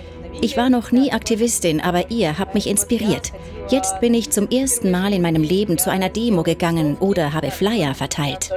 ich 0.41 0.57
war 0.57 0.69
noch 0.69 0.91
nie 0.91 1.11
Aktivistin, 1.11 1.81
aber 1.81 2.11
ihr 2.11 2.37
habt 2.37 2.53
mich 2.53 2.67
inspiriert. 2.67 3.31
Jetzt 3.69 3.99
bin 3.99 4.13
ich 4.13 4.29
zum 4.29 4.49
ersten 4.49 4.91
Mal 4.91 5.13
in 5.13 5.21
meinem 5.21 5.43
Leben 5.43 5.77
zu 5.77 5.91
einer 5.91 6.09
Demo 6.09 6.43
gegangen 6.43 6.97
oder 6.97 7.33
habe 7.33 7.51
Flyer 7.51 7.93
verteilt. 7.93 8.51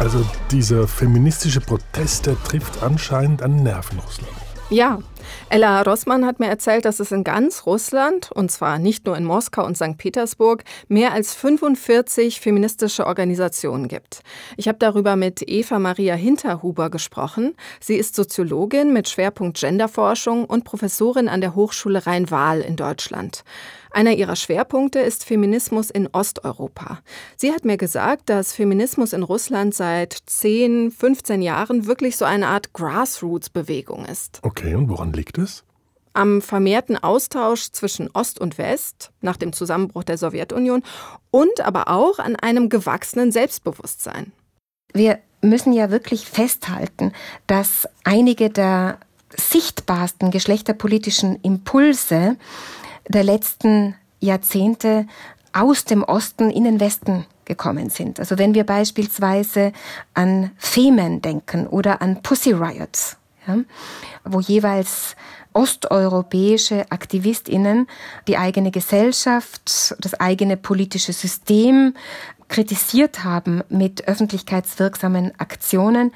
Also 0.00 0.24
dieser 0.50 0.88
feministische 0.88 1.60
Protest, 1.60 2.26
der 2.26 2.42
trifft 2.42 2.82
anscheinend 2.82 3.42
an 3.42 3.62
Nerven 3.62 3.98
Russland. 3.98 4.32
Ja, 4.70 4.98
Ella 5.50 5.80
Rossmann 5.80 6.26
hat 6.26 6.40
mir 6.40 6.48
erzählt, 6.48 6.84
dass 6.84 7.00
es 7.00 7.10
in 7.10 7.24
ganz 7.24 7.64
Russland, 7.64 8.30
und 8.32 8.50
zwar 8.50 8.78
nicht 8.78 9.06
nur 9.06 9.16
in 9.16 9.24
Moskau 9.24 9.64
und 9.64 9.78
St. 9.78 9.96
Petersburg, 9.96 10.62
mehr 10.88 11.12
als 11.14 11.34
45 11.34 12.38
feministische 12.38 13.06
Organisationen 13.06 13.88
gibt. 13.88 14.20
Ich 14.58 14.68
habe 14.68 14.76
darüber 14.78 15.16
mit 15.16 15.48
Eva 15.48 15.78
Maria 15.78 16.14
Hinterhuber 16.16 16.90
gesprochen. 16.90 17.54
Sie 17.80 17.96
ist 17.96 18.14
Soziologin 18.14 18.92
mit 18.92 19.08
Schwerpunkt 19.08 19.58
Genderforschung 19.58 20.44
und 20.44 20.64
Professorin 20.64 21.28
an 21.28 21.40
der 21.40 21.54
Hochschule 21.54 22.04
Rhein-Waal 22.04 22.60
in 22.60 22.76
Deutschland. 22.76 23.42
Einer 23.90 24.12
ihrer 24.12 24.36
Schwerpunkte 24.36 25.00
ist 25.00 25.24
Feminismus 25.24 25.90
in 25.90 26.08
Osteuropa. 26.08 27.00
Sie 27.36 27.52
hat 27.52 27.64
mir 27.64 27.76
gesagt, 27.76 28.28
dass 28.28 28.52
Feminismus 28.52 29.12
in 29.12 29.22
Russland 29.22 29.74
seit 29.74 30.16
10, 30.26 30.90
15 30.90 31.42
Jahren 31.42 31.86
wirklich 31.86 32.16
so 32.16 32.24
eine 32.24 32.48
Art 32.48 32.72
Grassroots-Bewegung 32.72 34.04
ist. 34.04 34.40
Okay, 34.42 34.74
und 34.74 34.88
woran 34.88 35.12
liegt 35.12 35.38
es? 35.38 35.64
Am 36.12 36.42
vermehrten 36.42 36.96
Austausch 36.96 37.70
zwischen 37.70 38.10
Ost 38.12 38.40
und 38.40 38.58
West 38.58 39.10
nach 39.20 39.36
dem 39.36 39.52
Zusammenbruch 39.52 40.04
der 40.04 40.18
Sowjetunion 40.18 40.82
und 41.30 41.60
aber 41.60 41.88
auch 41.88 42.18
an 42.18 42.36
einem 42.36 42.68
gewachsenen 42.68 43.30
Selbstbewusstsein. 43.30 44.32
Wir 44.92 45.18
müssen 45.42 45.72
ja 45.72 45.90
wirklich 45.90 46.26
festhalten, 46.26 47.12
dass 47.46 47.88
einige 48.04 48.50
der 48.50 48.98
sichtbarsten 49.36 50.30
geschlechterpolitischen 50.30 51.38
Impulse 51.42 52.36
der 53.08 53.24
letzten 53.24 53.94
Jahrzehnte 54.20 55.06
aus 55.52 55.84
dem 55.84 56.04
Osten 56.04 56.50
in 56.50 56.64
den 56.64 56.80
Westen 56.80 57.26
gekommen 57.44 57.90
sind. 57.90 58.20
Also 58.20 58.38
wenn 58.38 58.54
wir 58.54 58.64
beispielsweise 58.64 59.72
an 60.14 60.50
Femen 60.56 61.22
denken 61.22 61.66
oder 61.66 62.02
an 62.02 62.22
Pussy 62.22 62.52
Riots, 62.52 63.16
ja, 63.46 63.56
wo 64.24 64.40
jeweils 64.40 65.16
osteuropäische 65.54 66.90
Aktivistinnen 66.90 67.88
die 68.28 68.36
eigene 68.36 68.70
Gesellschaft, 68.70 69.96
das 69.98 70.14
eigene 70.20 70.56
politische 70.56 71.12
System 71.12 71.94
kritisiert 72.48 73.24
haben 73.24 73.62
mit 73.68 74.06
öffentlichkeitswirksamen 74.06 75.32
Aktionen, 75.38 76.12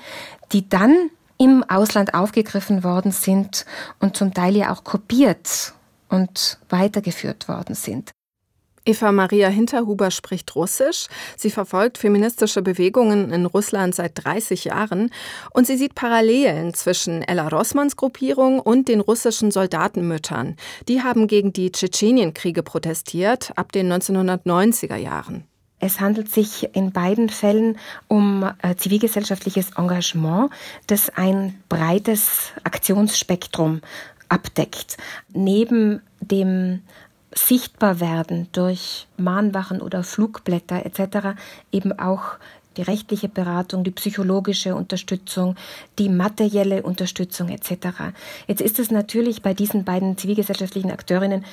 die 0.52 0.68
dann 0.68 1.10
im 1.38 1.64
Ausland 1.64 2.14
aufgegriffen 2.14 2.84
worden 2.84 3.10
sind 3.10 3.66
und 3.98 4.16
zum 4.16 4.32
Teil 4.32 4.56
ja 4.56 4.72
auch 4.72 4.84
kopiert 4.84 5.74
und 6.12 6.58
weitergeführt 6.68 7.48
worden 7.48 7.74
sind. 7.74 8.12
Eva 8.84 9.12
Maria 9.12 9.48
Hinterhuber 9.48 10.10
spricht 10.10 10.56
Russisch. 10.56 11.06
Sie 11.36 11.50
verfolgt 11.50 11.98
feministische 11.98 12.62
Bewegungen 12.62 13.30
in 13.30 13.46
Russland 13.46 13.94
seit 13.94 14.24
30 14.24 14.64
Jahren 14.64 15.10
und 15.52 15.68
sie 15.68 15.76
sieht 15.76 15.94
Parallelen 15.94 16.74
zwischen 16.74 17.22
Ella 17.22 17.46
Rossmanns 17.46 17.96
Gruppierung 17.96 18.58
und 18.58 18.88
den 18.88 19.00
russischen 19.00 19.52
Soldatenmüttern. 19.52 20.56
Die 20.88 21.02
haben 21.02 21.28
gegen 21.28 21.52
die 21.52 21.70
Tschetschenienkriege 21.70 22.64
protestiert 22.64 23.52
ab 23.54 23.70
den 23.70 23.92
1990er 23.92 24.96
Jahren. 24.96 25.44
Es 25.84 25.98
handelt 25.98 26.28
sich 26.28 26.76
in 26.76 26.92
beiden 26.92 27.28
Fällen 27.28 27.76
um 28.06 28.48
äh, 28.62 28.76
zivilgesellschaftliches 28.76 29.72
Engagement, 29.76 30.50
das 30.86 31.10
ein 31.10 31.60
breites 31.68 32.52
Aktionsspektrum 32.62 33.80
abdeckt. 34.32 34.96
Neben 35.32 36.00
dem 36.20 36.82
Sichtbarwerden 37.34 38.48
durch 38.52 39.06
Mahnwachen 39.16 39.80
oder 39.80 40.02
Flugblätter 40.02 40.84
etc. 40.84 41.38
eben 41.70 41.98
auch 41.98 42.36
die 42.76 42.82
rechtliche 42.82 43.28
Beratung, 43.28 43.84
die 43.84 43.90
psychologische 43.90 44.74
Unterstützung, 44.74 45.56
die 45.98 46.08
materielle 46.08 46.82
Unterstützung 46.82 47.48
etc. 47.48 48.14
Jetzt 48.46 48.62
ist 48.62 48.78
es 48.78 48.90
natürlich 48.90 49.42
bei 49.42 49.54
diesen 49.54 49.84
beiden 49.84 50.16
zivilgesellschaftlichen 50.16 50.90
Akteurinnen 50.90 51.44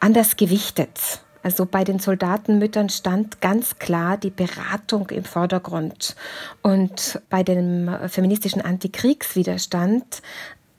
anders 0.00 0.36
gewichtet. 0.36 1.22
Also 1.42 1.66
bei 1.66 1.84
den 1.84 1.98
Soldatenmüttern 1.98 2.88
stand 2.88 3.40
ganz 3.40 3.78
klar 3.78 4.18
die 4.18 4.30
Beratung 4.30 5.08
im 5.10 5.24
Vordergrund. 5.24 6.16
Und 6.62 7.20
bei 7.30 7.42
dem 7.42 7.88
feministischen 8.08 8.60
Antikriegswiderstand 8.60 10.20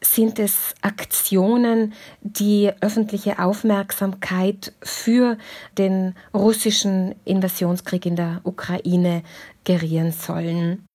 sind 0.02 0.40
es 0.40 0.74
Aktionen, 0.82 1.94
die 2.22 2.72
öffentliche 2.82 3.40
Aufmerksamkeit 3.40 4.74
für 4.82 5.38
den 5.78 6.16
russischen 6.34 7.16
Invasionskrieg 7.26 8.06
in 8.06 8.16
der 8.16 8.42
Ukraine 8.44 9.24
gerieren 9.64 10.12
sollen. 10.12 10.86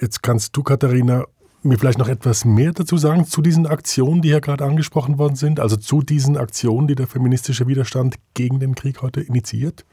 Jetzt 0.00 0.22
kannst 0.22 0.56
du, 0.56 0.62
Katharina, 0.62 1.24
mir 1.62 1.78
vielleicht 1.78 1.98
noch 1.98 2.08
etwas 2.08 2.44
mehr 2.44 2.72
dazu 2.72 2.96
sagen 2.96 3.24
zu 3.24 3.40
diesen 3.40 3.66
Aktionen, 3.66 4.22
die 4.22 4.28
hier 4.30 4.40
gerade 4.40 4.64
angesprochen 4.64 5.18
worden 5.18 5.36
sind, 5.36 5.60
also 5.60 5.76
zu 5.76 6.02
diesen 6.02 6.36
Aktionen, 6.36 6.88
die 6.88 6.94
der 6.94 7.06
feministische 7.06 7.66
Widerstand 7.66 8.16
gegen 8.34 8.58
den 8.58 8.74
Krieg 8.74 9.02
heute 9.02 9.20
initiiert? 9.20 9.84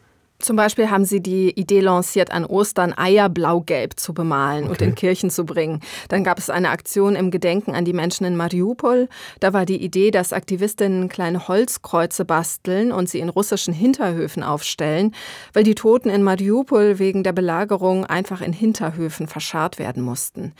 Zum 0.42 0.56
Beispiel 0.56 0.90
haben 0.90 1.04
sie 1.04 1.22
die 1.22 1.52
Idee 1.52 1.82
lanciert, 1.82 2.32
an 2.32 2.46
Ostern 2.46 2.98
Eier 2.98 3.28
blau-gelb 3.28 4.00
zu 4.00 4.14
bemalen 4.14 4.64
okay. 4.64 4.72
und 4.72 4.82
in 4.82 4.96
Kirchen 4.96 5.30
zu 5.30 5.46
bringen. 5.46 5.82
Dann 6.08 6.24
gab 6.24 6.40
es 6.40 6.50
eine 6.50 6.70
Aktion 6.70 7.18
im 7.18 7.30
Gedenken 7.30 7.76
an 7.76 7.84
die 7.84 7.92
Menschen 7.92 8.26
in 8.26 8.38
Mariupol. 8.38 9.10
Da 9.42 9.52
war 9.52 9.66
die 9.66 9.84
Idee, 9.84 10.12
dass 10.12 10.32
Aktivistinnen 10.32 11.10
kleine 11.10 11.50
Holzkreuze 11.50 12.24
basteln 12.24 12.94
und 12.94 13.10
sie 13.10 13.20
in 13.20 13.28
russischen 13.28 13.74
Hinterhöfen 13.74 14.42
aufstellen, 14.42 15.14
weil 15.52 15.64
die 15.64 15.76
Toten 15.76 16.10
in 16.10 16.24
Mariupol 16.24 17.00
wegen 17.00 17.24
der 17.24 17.34
Belagerung 17.34 18.06
einfach 18.06 18.40
in 18.40 18.54
Hinterhöfen 18.54 19.28
verscharrt 19.28 19.78
werden 19.78 20.04
mussten. 20.04 20.54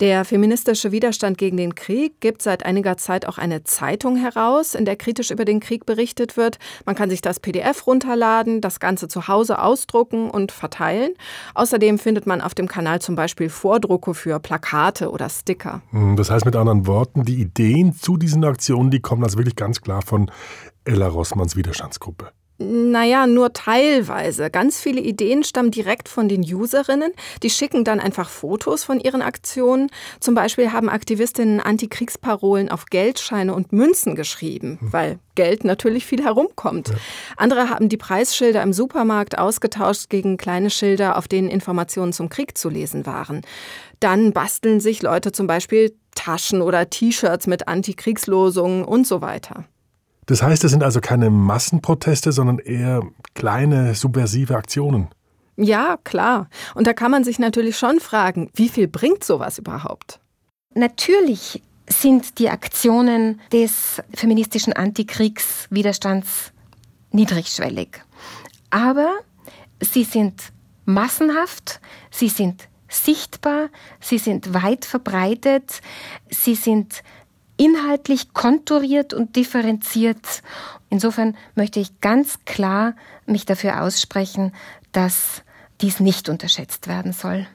Der 0.00 0.24
feministische 0.24 0.92
Widerstand 0.92 1.38
gegen 1.38 1.56
den 1.56 1.74
Krieg 1.74 2.20
gibt 2.20 2.40
seit 2.40 2.64
einiger 2.64 2.96
Zeit 2.96 3.26
auch 3.26 3.36
eine 3.36 3.64
Zeitung 3.64 4.16
heraus, 4.16 4.76
in 4.76 4.84
der 4.84 4.94
kritisch 4.94 5.32
über 5.32 5.44
den 5.44 5.58
Krieg 5.58 5.86
berichtet 5.86 6.36
wird. 6.36 6.58
Man 6.86 6.94
kann 6.94 7.10
sich 7.10 7.20
das 7.20 7.40
PDF 7.40 7.84
runterladen, 7.84 8.60
das 8.60 8.78
Ganze 8.78 9.08
zu 9.08 9.26
Hause 9.26 9.60
ausdrucken 9.60 10.30
und 10.30 10.52
verteilen. 10.52 11.14
Außerdem 11.54 11.98
findet 11.98 12.28
man 12.28 12.40
auf 12.40 12.54
dem 12.54 12.68
Kanal 12.68 13.00
zum 13.00 13.16
Beispiel 13.16 13.48
Vordrucke 13.48 14.14
für 14.14 14.38
Plakate 14.38 15.10
oder 15.10 15.28
Sticker. 15.28 15.82
Hm, 15.90 16.14
das 16.14 16.30
heißt 16.30 16.44
mit 16.44 16.54
anderen 16.54 16.86
Worten, 16.86 17.24
die 17.24 17.40
Ideen 17.40 17.92
zu 17.92 18.16
diesen 18.16 18.44
Aktionen, 18.44 18.92
die 18.92 19.00
kommen 19.00 19.24
also 19.24 19.36
wirklich 19.36 19.56
ganz 19.56 19.80
klar 19.80 20.02
von 20.02 20.30
Ella 20.84 21.08
Rossmanns 21.08 21.56
Widerstandsgruppe. 21.56 22.30
Naja, 22.60 23.28
nur 23.28 23.52
teilweise. 23.52 24.50
Ganz 24.50 24.80
viele 24.80 25.00
Ideen 25.00 25.44
stammen 25.44 25.70
direkt 25.70 26.08
von 26.08 26.28
den 26.28 26.42
Userinnen. 26.42 27.12
Die 27.44 27.50
schicken 27.50 27.84
dann 27.84 28.00
einfach 28.00 28.28
Fotos 28.28 28.82
von 28.82 28.98
ihren 28.98 29.22
Aktionen. 29.22 29.90
Zum 30.18 30.34
Beispiel 30.34 30.72
haben 30.72 30.88
Aktivistinnen 30.88 31.60
Antikriegsparolen 31.60 32.68
auf 32.68 32.86
Geldscheine 32.86 33.54
und 33.54 33.72
Münzen 33.72 34.16
geschrieben, 34.16 34.78
hm. 34.80 34.92
weil 34.92 35.18
Geld 35.36 35.62
natürlich 35.62 36.04
viel 36.04 36.24
herumkommt. 36.24 36.90
Andere 37.36 37.70
haben 37.70 37.88
die 37.88 37.96
Preisschilder 37.96 38.60
im 38.64 38.72
Supermarkt 38.72 39.38
ausgetauscht 39.38 40.10
gegen 40.10 40.36
kleine 40.36 40.70
Schilder, 40.70 41.16
auf 41.16 41.28
denen 41.28 41.48
Informationen 41.48 42.12
zum 42.12 42.28
Krieg 42.28 42.58
zu 42.58 42.68
lesen 42.68 43.06
waren. 43.06 43.42
Dann 44.00 44.32
basteln 44.32 44.80
sich 44.80 45.00
Leute 45.00 45.30
zum 45.30 45.46
Beispiel 45.46 45.94
Taschen 46.16 46.60
oder 46.60 46.90
T-Shirts 46.90 47.46
mit 47.46 47.68
Antikriegslosungen 47.68 48.84
und 48.84 49.06
so 49.06 49.20
weiter. 49.20 49.64
Das 50.28 50.42
heißt, 50.42 50.62
es 50.64 50.70
sind 50.70 50.82
also 50.82 51.00
keine 51.00 51.30
Massenproteste, 51.30 52.32
sondern 52.32 52.58
eher 52.58 53.02
kleine 53.34 53.94
subversive 53.94 54.54
Aktionen. 54.56 55.08
Ja, 55.56 55.96
klar. 56.04 56.48
Und 56.74 56.86
da 56.86 56.92
kann 56.92 57.10
man 57.10 57.24
sich 57.24 57.38
natürlich 57.38 57.78
schon 57.78 57.98
fragen, 57.98 58.50
wie 58.54 58.68
viel 58.68 58.88
bringt 58.88 59.24
sowas 59.24 59.58
überhaupt? 59.58 60.20
Natürlich 60.74 61.62
sind 61.88 62.38
die 62.38 62.50
Aktionen 62.50 63.40
des 63.54 64.02
feministischen 64.14 64.74
Antikriegswiderstands 64.74 66.52
niedrigschwellig. 67.10 68.02
Aber 68.68 69.10
sie 69.80 70.04
sind 70.04 70.52
massenhaft, 70.84 71.80
sie 72.10 72.28
sind 72.28 72.68
sichtbar, 72.90 73.70
sie 73.98 74.18
sind 74.18 74.52
weit 74.52 74.84
verbreitet, 74.84 75.80
sie 76.28 76.54
sind 76.54 77.02
inhaltlich 77.58 78.32
konturiert 78.32 79.12
und 79.12 79.36
differenziert. 79.36 80.42
Insofern 80.88 81.36
möchte 81.54 81.80
ich 81.80 82.00
ganz 82.00 82.38
klar 82.46 82.94
mich 83.26 83.44
dafür 83.44 83.82
aussprechen, 83.82 84.52
dass 84.92 85.42
dies 85.82 86.00
nicht 86.00 86.28
unterschätzt 86.28 86.88
werden 86.88 87.12
soll. 87.12 87.46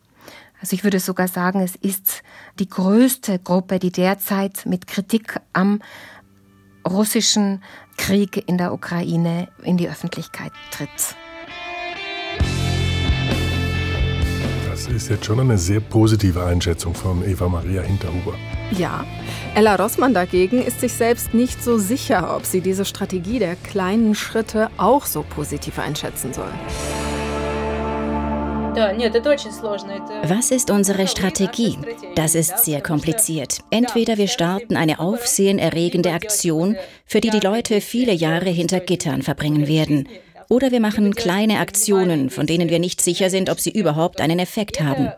Also 0.61 0.75
ich 0.75 0.83
würde 0.83 0.99
sogar 0.99 1.27
sagen, 1.27 1.59
es 1.61 1.75
ist 1.75 2.23
die 2.59 2.69
größte 2.69 3.39
Gruppe, 3.39 3.79
die 3.79 3.91
derzeit 3.91 4.65
mit 4.65 4.87
Kritik 4.87 5.39
am 5.51 5.81
russischen 6.87 7.63
Krieg 7.97 8.47
in 8.47 8.57
der 8.57 8.73
Ukraine 8.73 9.49
in 9.63 9.77
die 9.77 9.89
Öffentlichkeit 9.89 10.51
tritt. 10.71 11.15
Das 14.85 14.91
ist 14.91 15.09
jetzt 15.09 15.23
schon 15.23 15.39
eine 15.39 15.57
sehr 15.57 15.79
positive 15.79 16.43
Einschätzung 16.43 16.93
von 16.93 17.25
Eva 17.25 17.47
Maria 17.47 17.81
Hinterhuber. 17.83 18.33
Ja, 18.71 19.05
Ella 19.55 19.77
Rossmann 19.77 20.13
dagegen 20.13 20.61
ist 20.61 20.81
sich 20.81 20.91
selbst 20.91 21.33
nicht 21.33 21.63
so 21.63 21.77
sicher, 21.77 22.35
ob 22.35 22.45
sie 22.45 22.59
diese 22.59 22.83
Strategie 22.83 23.39
der 23.39 23.55
kleinen 23.55 24.13
Schritte 24.13 24.69
auch 24.75 25.05
so 25.05 25.23
positiv 25.23 25.79
einschätzen 25.79 26.33
soll. 26.33 26.51
Was 30.23 30.51
ist 30.51 30.69
unsere 30.69 31.07
Strategie? 31.07 31.77
Das 32.15 32.35
ist 32.35 32.65
sehr 32.65 32.81
kompliziert. 32.81 33.59
Entweder 33.69 34.17
wir 34.17 34.27
starten 34.27 34.75
eine 34.75 34.99
aufsehenerregende 34.99 36.11
Aktion, 36.11 36.75
für 37.05 37.21
die 37.21 37.29
die 37.29 37.39
Leute 37.39 37.79
viele 37.79 38.11
Jahre 38.11 38.49
hinter 38.49 38.81
Gittern 38.81 39.21
verbringen 39.21 39.67
werden. 39.69 40.09
Oder 40.49 40.71
wir 40.71 40.79
machen 40.79 41.15
kleine 41.15 41.59
Aktionen, 41.59 42.29
von 42.29 42.45
denen 42.45 42.69
wir 42.69 42.79
nicht 42.79 43.01
sicher 43.01 43.29
sind, 43.29 43.49
ob 43.49 43.59
sie 43.59 43.71
überhaupt 43.71 44.21
einen 44.21 44.39
Effekt 44.39 44.81
haben. 44.81 45.11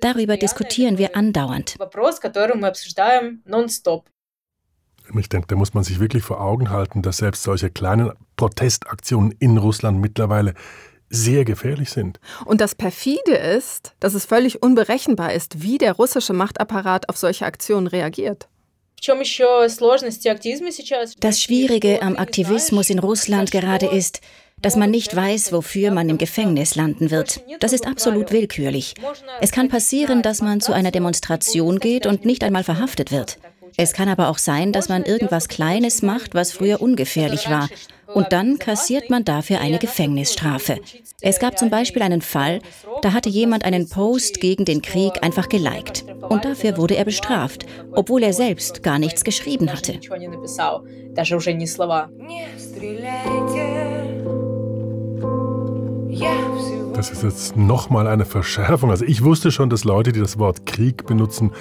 Darüber 0.00 0.36
diskutieren 0.36 0.98
wir 0.98 1.16
andauernd. 1.16 1.76
Ich 5.18 5.28
denke, 5.28 5.46
da 5.48 5.56
muss 5.56 5.74
man 5.74 5.84
sich 5.84 6.00
wirklich 6.00 6.22
vor 6.22 6.40
Augen 6.40 6.70
halten, 6.70 7.02
dass 7.02 7.18
selbst 7.18 7.42
solche 7.42 7.70
kleinen 7.70 8.12
Protestaktionen 8.36 9.34
in 9.38 9.58
Russland 9.58 10.00
mittlerweile 10.00 10.54
sehr 11.12 11.44
gefährlich 11.44 11.90
sind. 11.90 12.18
Und 12.46 12.60
das 12.60 12.74
perfide 12.74 13.34
ist, 13.34 13.94
dass 14.00 14.14
es 14.14 14.24
völlig 14.24 14.62
unberechenbar 14.62 15.34
ist, 15.34 15.62
wie 15.62 15.78
der 15.78 15.92
russische 15.92 16.32
Machtapparat 16.32 17.08
auf 17.08 17.18
solche 17.18 17.44
Aktionen 17.44 17.86
reagiert. 17.86 18.48
Das 19.04 19.28
Schwierige 21.42 22.02
am 22.02 22.16
Aktivismus 22.16 22.90
in 22.90 23.00
Russland 23.00 23.50
gerade 23.50 23.86
ist, 23.86 24.20
dass 24.62 24.76
man 24.76 24.90
nicht 24.90 25.14
weiß, 25.14 25.52
wofür 25.52 25.90
man 25.90 26.08
im 26.08 26.18
Gefängnis 26.18 26.74
landen 26.74 27.10
wird. 27.10 27.40
Das 27.60 27.72
ist 27.72 27.86
absolut 27.86 28.32
willkürlich. 28.32 28.94
Es 29.40 29.52
kann 29.52 29.68
passieren, 29.68 30.22
dass 30.22 30.40
man 30.40 30.60
zu 30.60 30.72
einer 30.72 30.90
Demonstration 30.90 31.78
geht 31.78 32.06
und 32.06 32.24
nicht 32.24 32.44
einmal 32.44 32.64
verhaftet 32.64 33.12
wird. 33.12 33.38
Es 33.76 33.92
kann 33.92 34.08
aber 34.08 34.28
auch 34.28 34.38
sein, 34.38 34.72
dass 34.72 34.88
man 34.88 35.04
irgendwas 35.04 35.48
Kleines 35.48 36.02
macht, 36.02 36.34
was 36.34 36.52
früher 36.52 36.80
ungefährlich 36.80 37.48
war. 37.48 37.68
Und 38.14 38.32
dann 38.32 38.58
kassiert 38.58 39.08
man 39.08 39.24
dafür 39.24 39.60
eine 39.60 39.78
Gefängnisstrafe. 39.78 40.80
Es 41.22 41.38
gab 41.38 41.58
zum 41.58 41.70
Beispiel 41.70 42.02
einen 42.02 42.20
Fall, 42.20 42.60
da 43.00 43.12
hatte 43.14 43.30
jemand 43.30 43.64
einen 43.64 43.88
Post 43.88 44.40
gegen 44.40 44.66
den 44.66 44.82
Krieg 44.82 45.22
einfach 45.22 45.48
geliked. 45.48 46.04
Und 46.28 46.44
dafür 46.44 46.76
wurde 46.76 46.96
er 46.96 47.04
bestraft, 47.04 47.64
obwohl 47.92 48.22
er 48.22 48.34
selbst 48.34 48.82
gar 48.82 48.98
nichts 48.98 49.24
geschrieben 49.24 49.72
hatte. 49.72 49.98
Das 56.94 57.10
ist 57.10 57.22
jetzt 57.22 57.56
nochmal 57.56 58.06
eine 58.06 58.24
Verschärfung. 58.24 58.90
Also 58.90 59.04
ich 59.04 59.24
wusste 59.24 59.50
schon, 59.50 59.70
dass 59.70 59.84
Leute, 59.84 60.12
die 60.12 60.20
das 60.20 60.38
Wort 60.38 60.66
Krieg 60.66 61.06
benutzen, 61.06 61.52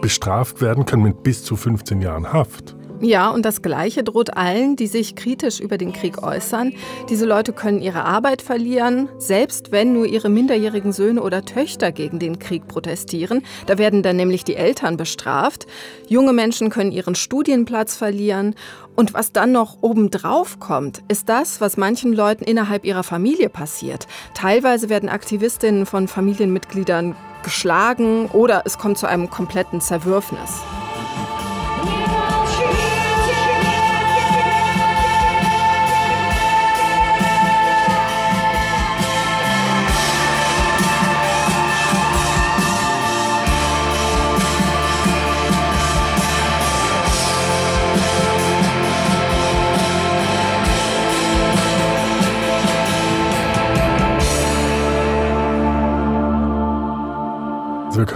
bestraft 0.00 0.60
werden 0.60 0.86
können 0.86 1.02
mit 1.02 1.22
bis 1.22 1.44
zu 1.44 1.56
15 1.56 2.00
Jahren 2.00 2.32
Haft. 2.32 2.76
Ja, 3.02 3.30
und 3.30 3.46
das 3.46 3.62
Gleiche 3.62 4.04
droht 4.04 4.36
allen, 4.36 4.76
die 4.76 4.86
sich 4.86 5.16
kritisch 5.16 5.58
über 5.58 5.78
den 5.78 5.94
Krieg 5.94 6.22
äußern. 6.22 6.74
Diese 7.08 7.24
Leute 7.24 7.54
können 7.54 7.80
ihre 7.80 8.04
Arbeit 8.04 8.42
verlieren, 8.42 9.08
selbst 9.16 9.72
wenn 9.72 9.94
nur 9.94 10.04
ihre 10.04 10.28
minderjährigen 10.28 10.92
Söhne 10.92 11.22
oder 11.22 11.46
Töchter 11.46 11.92
gegen 11.92 12.18
den 12.18 12.38
Krieg 12.38 12.68
protestieren. 12.68 13.42
Da 13.66 13.78
werden 13.78 14.02
dann 14.02 14.16
nämlich 14.16 14.44
die 14.44 14.54
Eltern 14.54 14.98
bestraft. 14.98 15.66
Junge 16.08 16.34
Menschen 16.34 16.68
können 16.68 16.92
ihren 16.92 17.14
Studienplatz 17.14 17.96
verlieren. 17.96 18.54
Und 18.96 19.14
was 19.14 19.32
dann 19.32 19.52
noch 19.52 19.78
obendrauf 19.80 20.60
kommt, 20.60 21.00
ist 21.08 21.30
das, 21.30 21.62
was 21.62 21.78
manchen 21.78 22.12
Leuten 22.12 22.44
innerhalb 22.44 22.84
ihrer 22.84 23.02
Familie 23.02 23.48
passiert. 23.48 24.08
Teilweise 24.34 24.90
werden 24.90 25.08
Aktivistinnen 25.08 25.86
von 25.86 26.06
Familienmitgliedern 26.06 27.16
geschlagen 27.42 28.26
oder 28.26 28.62
es 28.66 28.76
kommt 28.76 28.98
zu 28.98 29.06
einem 29.06 29.30
kompletten 29.30 29.80
Zerwürfnis. 29.80 30.60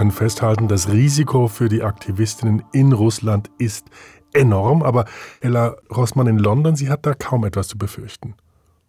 können 0.00 0.10
festhalten, 0.12 0.66
das 0.66 0.88
Risiko 0.88 1.48
für 1.48 1.68
die 1.68 1.82
Aktivistinnen 1.82 2.62
in 2.72 2.92
Russland 2.92 3.50
ist 3.58 3.86
enorm, 4.32 4.82
aber 4.82 5.04
Ella 5.40 5.76
Rossmann 5.94 6.26
in 6.26 6.38
London, 6.38 6.74
sie 6.76 6.88
hat 6.88 7.04
da 7.04 7.14
kaum 7.14 7.44
etwas 7.44 7.68
zu 7.68 7.76
befürchten. 7.76 8.34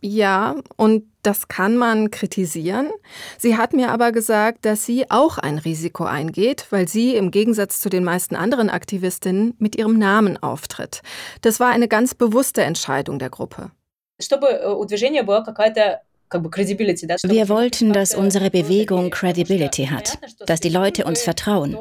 Ja, 0.04 0.56
und 0.78 1.04
das 1.22 1.48
kann 1.48 1.78
man 1.78 2.10
kritisieren. 2.10 2.90
Sie 3.38 3.58
hat 3.58 3.74
mir 3.74 3.92
aber 3.92 4.12
gesagt, 4.12 4.66
dass 4.66 4.86
sie 4.86 5.12
auch 5.12 5.38
ein 5.38 5.60
Risiko 5.60 6.06
eingeht, 6.06 6.66
weil 6.72 6.88
sie 6.88 7.16
im 7.16 7.30
Gegensatz 7.30 7.80
zu 7.80 7.90
den 7.90 8.04
meisten 8.04 8.36
anderen 8.36 8.70
Aktivistinnen 8.70 9.54
mit 9.60 9.78
ihrem 9.78 10.00
Namen 10.00 10.42
auftritt. 10.42 11.02
Das 11.42 11.60
war 11.60 11.70
eine 11.70 11.88
ganz 11.88 12.16
bewusste 12.16 12.64
Entscheidung 12.64 13.20
der 13.20 13.30
Gruppe. 13.30 13.70
Чтобы 14.20 14.48
э, 14.48 14.74
у 14.74 14.86
движения 14.86 15.24
была 15.24 15.44
какая-то 15.44 16.02
wir 16.33 17.49
wollten, 17.49 17.93
dass 17.93 18.15
unsere 18.15 18.51
Bewegung 18.51 19.11
Credibility 19.11 19.87
hat, 19.87 20.19
dass 20.47 20.61
die 20.61 20.69
Leute 20.69 21.05
uns 21.05 21.23
vertrauen. 21.23 21.77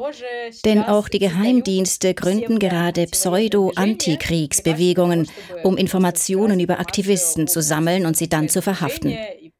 Denn 0.64 0.82
auch 0.84 1.08
die 1.08 1.18
Geheimdienste 1.18 2.14
gründen 2.14 2.58
gerade 2.58 3.04
Pseudo-Antikriegsbewegungen, 3.06 5.28
um 5.64 5.76
Informationen 5.76 6.60
über 6.60 6.80
Aktivisten 6.80 7.46
zu 7.48 7.60
sammeln 7.60 8.06
und 8.06 8.16
sie 8.16 8.28
dann 8.28 8.48
zu 8.48 8.62
verhaften. 8.62 9.18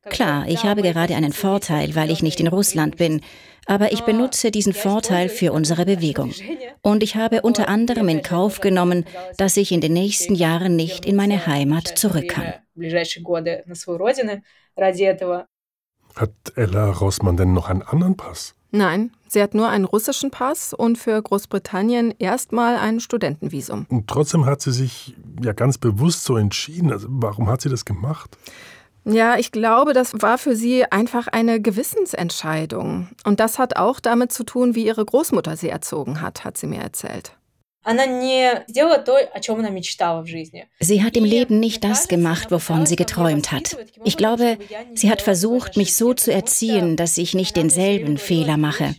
Klar, 0.09 0.49
ich 0.49 0.65
habe 0.65 0.83
gerade 0.83 1.17
einen 1.17 1.33
Vorteil, 1.33 1.97
weil 1.97 2.13
ich 2.13 2.23
nicht 2.23 2.39
in 2.39 2.47
Russland 2.47 2.97
bin, 2.97 3.23
aber 3.67 3.93
ich 3.93 4.03
benutze 4.03 4.53
diesen 4.53 4.73
Vorteil 4.73 5.29
für 5.29 5.53
unsere 5.53 5.85
Bewegung. 5.85 6.33
Und 6.83 7.03
ich 7.03 7.17
habe 7.17 7.43
unter 7.43 7.69
anderem 7.69 8.09
in 8.09 8.23
Kauf 8.23 8.61
genommen, 8.61 9.05
dass 9.37 9.57
ich 9.57 9.73
in 9.73 9.81
den 9.81 9.93
nächsten 9.93 10.37
Jahren 10.37 10.77
nicht 10.77 11.05
in 11.05 11.17
meine 11.17 11.47
Heimat 11.47 11.99
zurück 11.99 12.29
kann. 12.29 12.55
Hat 16.15 16.33
Ella 16.55 16.91
Rossmann 16.91 17.37
denn 17.37 17.53
noch 17.53 17.69
einen 17.69 17.83
anderen 17.83 18.17
Pass? 18.17 18.55
Nein, 18.71 19.13
sie 19.29 19.43
hat 19.43 19.55
nur 19.55 19.69
einen 19.69 19.85
russischen 19.85 20.31
Pass 20.31 20.75
und 20.75 20.99
für 20.99 21.21
Großbritannien 21.21 22.15
erstmal 22.19 22.77
ein 22.77 23.01
Studentenvisum. 23.01 23.87
Und 23.89 24.09
trotzdem 24.09 24.45
hat 24.45 24.61
sie 24.61 24.73
sich 24.73 25.15
ja 25.43 25.53
ganz 25.53 25.79
bewusst 25.79 26.25
so 26.25 26.37
entschieden. 26.37 26.93
Also 26.93 27.07
warum 27.11 27.49
hat 27.49 27.63
sie 27.63 27.69
das 27.69 27.85
gemacht? 27.85 28.37
Ja, 29.05 29.37
ich 29.39 29.53
glaube, 29.53 29.93
das 29.93 30.21
war 30.21 30.37
für 30.37 30.57
sie 30.57 30.85
einfach 30.91 31.29
eine 31.29 31.61
Gewissensentscheidung. 31.61 33.09
Und 33.25 33.39
das 33.39 33.59
hat 33.59 33.77
auch 33.77 34.01
damit 34.01 34.33
zu 34.33 34.43
tun, 34.43 34.75
wie 34.75 34.85
ihre 34.85 35.05
Großmutter 35.05 35.57
sie 35.57 35.69
erzogen 35.69 36.21
hat, 36.21 36.45
hat 36.45 36.59
sie 36.59 36.67
mir 36.67 36.81
erzählt. 36.81 37.37
Sie 40.81 41.03
hat 41.03 41.17
im 41.17 41.25
Leben 41.25 41.61
nicht 41.61 41.85
das 41.85 42.09
gemacht, 42.09 42.51
wovon 42.51 42.85
sie 42.85 42.97
geträumt 42.97 43.53
hat. 43.53 43.77
Ich 44.05 44.17
glaube, 44.17 44.59
sie 44.95 45.11
hat 45.11 45.23
versucht, 45.23 45.77
mich 45.77 45.95
so 45.95 46.13
zu 46.13 46.33
erziehen, 46.33 46.97
dass 46.97 47.17
ich 47.17 47.35
nicht 47.35 47.57
denselben 47.57 48.19
Fehler 48.19 48.57
mache. 48.57 48.95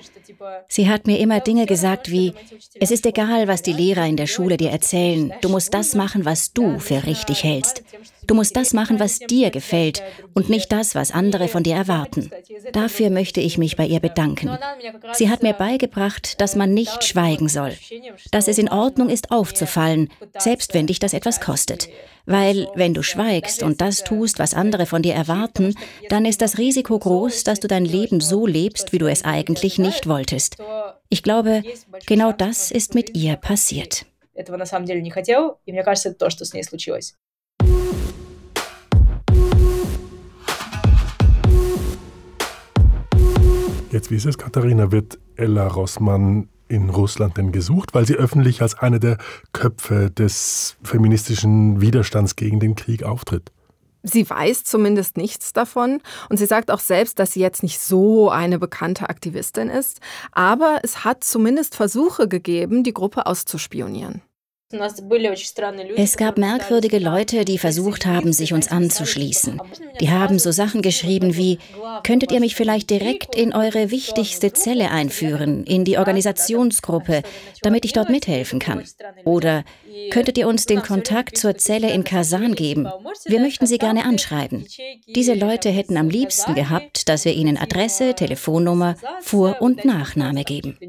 Sie 0.67 0.89
hat 0.89 1.07
mir 1.07 1.19
immer 1.19 1.39
Dinge 1.39 1.65
gesagt 1.65 2.11
wie, 2.11 2.33
es 2.79 2.91
ist 2.91 3.05
egal, 3.05 3.47
was 3.47 3.61
die 3.61 3.73
Lehrer 3.73 4.05
in 4.05 4.17
der 4.17 4.27
Schule 4.27 4.57
dir 4.57 4.71
erzählen, 4.71 5.33
du 5.41 5.49
musst 5.49 5.73
das 5.73 5.95
machen, 5.95 6.25
was 6.25 6.53
du 6.53 6.79
für 6.79 7.05
richtig 7.05 7.43
hältst. 7.43 7.83
Du 8.26 8.34
musst 8.34 8.56
das 8.56 8.72
machen, 8.72 9.00
was 9.00 9.18
dir 9.18 9.50
gefällt 9.50 10.02
und 10.34 10.48
nicht 10.48 10.72
das, 10.72 10.94
was 10.94 11.10
andere 11.10 11.48
von 11.48 11.62
dir 11.62 11.74
erwarten. 11.74 12.30
Dafür 12.72 13.10
möchte 13.10 13.40
ich 13.40 13.58
mich 13.58 13.76
bei 13.76 13.86
ihr 13.86 14.00
bedanken. 14.00 14.50
Sie 15.12 15.30
hat 15.30 15.42
mir 15.42 15.52
beigebracht, 15.52 16.40
dass 16.40 16.56
man 16.56 16.72
nicht 16.74 17.04
schweigen 17.04 17.48
soll, 17.48 17.76
dass 18.30 18.48
es 18.48 18.58
in 18.58 18.68
Ordnung 18.68 19.08
ist, 19.08 19.30
aufzufallen, 19.30 20.08
selbst 20.38 20.74
wenn 20.74 20.86
dich 20.86 20.98
das 20.98 21.14
etwas 21.14 21.40
kostet. 21.40 21.88
Weil 22.24 22.68
wenn 22.74 22.94
du 22.94 23.02
schweigst 23.02 23.62
und 23.62 23.80
das 23.80 24.04
tust, 24.04 24.38
was 24.38 24.54
andere 24.54 24.86
von 24.86 25.02
dir 25.02 25.14
erwarten, 25.14 25.74
dann 26.08 26.24
ist 26.24 26.40
das 26.40 26.58
Risiko 26.58 26.98
groß, 26.98 27.44
dass 27.44 27.60
du 27.60 27.68
dein 27.68 27.84
Leben 27.84 28.20
so 28.20 28.46
lebst, 28.46 28.92
wie 28.92 28.98
du 28.98 29.06
es 29.06 29.24
eigentlich 29.24 29.78
nicht 29.78 30.06
wolltest. 30.06 30.56
Ich 31.08 31.22
glaube, 31.22 31.62
genau 32.06 32.32
das 32.32 32.70
ist 32.70 32.94
mit 32.94 33.16
ihr 33.16 33.36
passiert. 33.36 34.06
Этого 34.34 34.56
на 34.56 34.66
самом 34.66 34.86
деле 34.86 35.02
не 35.02 35.10
хотел, 35.10 35.58
и 35.66 35.72
мне 35.72 35.82
кажется, 35.82 36.08
это 36.08 36.18
то, 36.18 36.30
что 36.30 36.44
с 36.44 36.54
ней 36.54 36.64
случилось. 36.64 37.14
Jetzt, 43.97 44.11
wie 44.11 44.15
ist 44.15 44.27
es, 44.27 44.37
Katharina? 44.37 44.91
Wird 44.91 45.17
Ella 45.37 45.65
Rossmann 45.65 46.49
in 46.67 46.91
Russland 46.91 47.35
denn 47.35 47.51
gesucht, 47.51 47.95
weil 47.95 48.05
sie 48.05 48.13
öffentlich 48.13 48.61
als 48.61 48.77
eine 48.77 48.99
der 48.99 49.17
Köpfe 49.53 50.11
des 50.11 50.77
feministischen 50.83 51.81
Widerstands 51.81 52.35
gegen 52.35 52.59
den 52.59 52.75
Krieg 52.75 53.01
auftritt? 53.01 53.51
Sie 54.03 54.29
weiß 54.29 54.65
zumindest 54.65 55.17
nichts 55.17 55.51
davon 55.51 55.99
und 56.29 56.37
sie 56.37 56.45
sagt 56.45 56.69
auch 56.69 56.79
selbst, 56.79 57.17
dass 57.17 57.31
sie 57.31 57.39
jetzt 57.39 57.63
nicht 57.63 57.79
so 57.79 58.29
eine 58.29 58.59
bekannte 58.59 59.09
Aktivistin 59.09 59.69
ist, 59.69 59.99
aber 60.31 60.81
es 60.83 61.03
hat 61.03 61.23
zumindest 61.23 61.73
Versuche 61.73 62.27
gegeben, 62.27 62.83
die 62.83 62.93
Gruppe 62.93 63.25
auszuspionieren. 63.25 64.21
Es 65.95 66.17
gab 66.17 66.37
merkwürdige 66.37 66.99
Leute, 66.99 67.45
die 67.45 67.57
versucht 67.57 68.05
haben, 68.05 68.33
sich 68.33 68.51
uns 68.51 68.69
anzuschließen. 68.69 69.61
Die 70.01 70.09
haben 70.09 70.39
so 70.39 70.51
Sachen 70.51 70.81
geschrieben 70.81 71.37
wie, 71.37 71.59
könntet 72.03 72.33
ihr 72.33 72.41
mich 72.41 72.55
vielleicht 72.55 72.89
direkt 72.89 73.33
in 73.33 73.53
eure 73.53 73.91
wichtigste 73.91 74.51
Zelle 74.51 74.91
einführen, 74.91 75.63
in 75.63 75.85
die 75.85 75.97
Organisationsgruppe, 75.97 77.23
damit 77.61 77.85
ich 77.85 77.93
dort 77.93 78.09
mithelfen 78.09 78.59
kann? 78.59 78.83
Oder 79.23 79.63
könntet 80.11 80.37
ihr 80.37 80.49
uns 80.49 80.65
den 80.65 80.81
Kontakt 80.81 81.37
zur 81.37 81.55
Zelle 81.55 81.89
in 81.91 82.03
Kasan 82.03 82.53
geben? 82.53 82.89
Wir 83.25 83.39
möchten 83.39 83.67
sie 83.67 83.77
gerne 83.77 84.03
anschreiben. 84.03 84.67
Diese 85.07 85.33
Leute 85.33 85.69
hätten 85.69 85.95
am 85.95 86.09
liebsten 86.09 86.55
gehabt, 86.55 87.07
dass 87.07 87.23
wir 87.23 87.33
ihnen 87.33 87.57
Adresse, 87.57 88.15
Telefonnummer, 88.15 88.97
Vor- 89.21 89.61
und 89.61 89.85
Nachname 89.85 90.43
geben. 90.43 90.77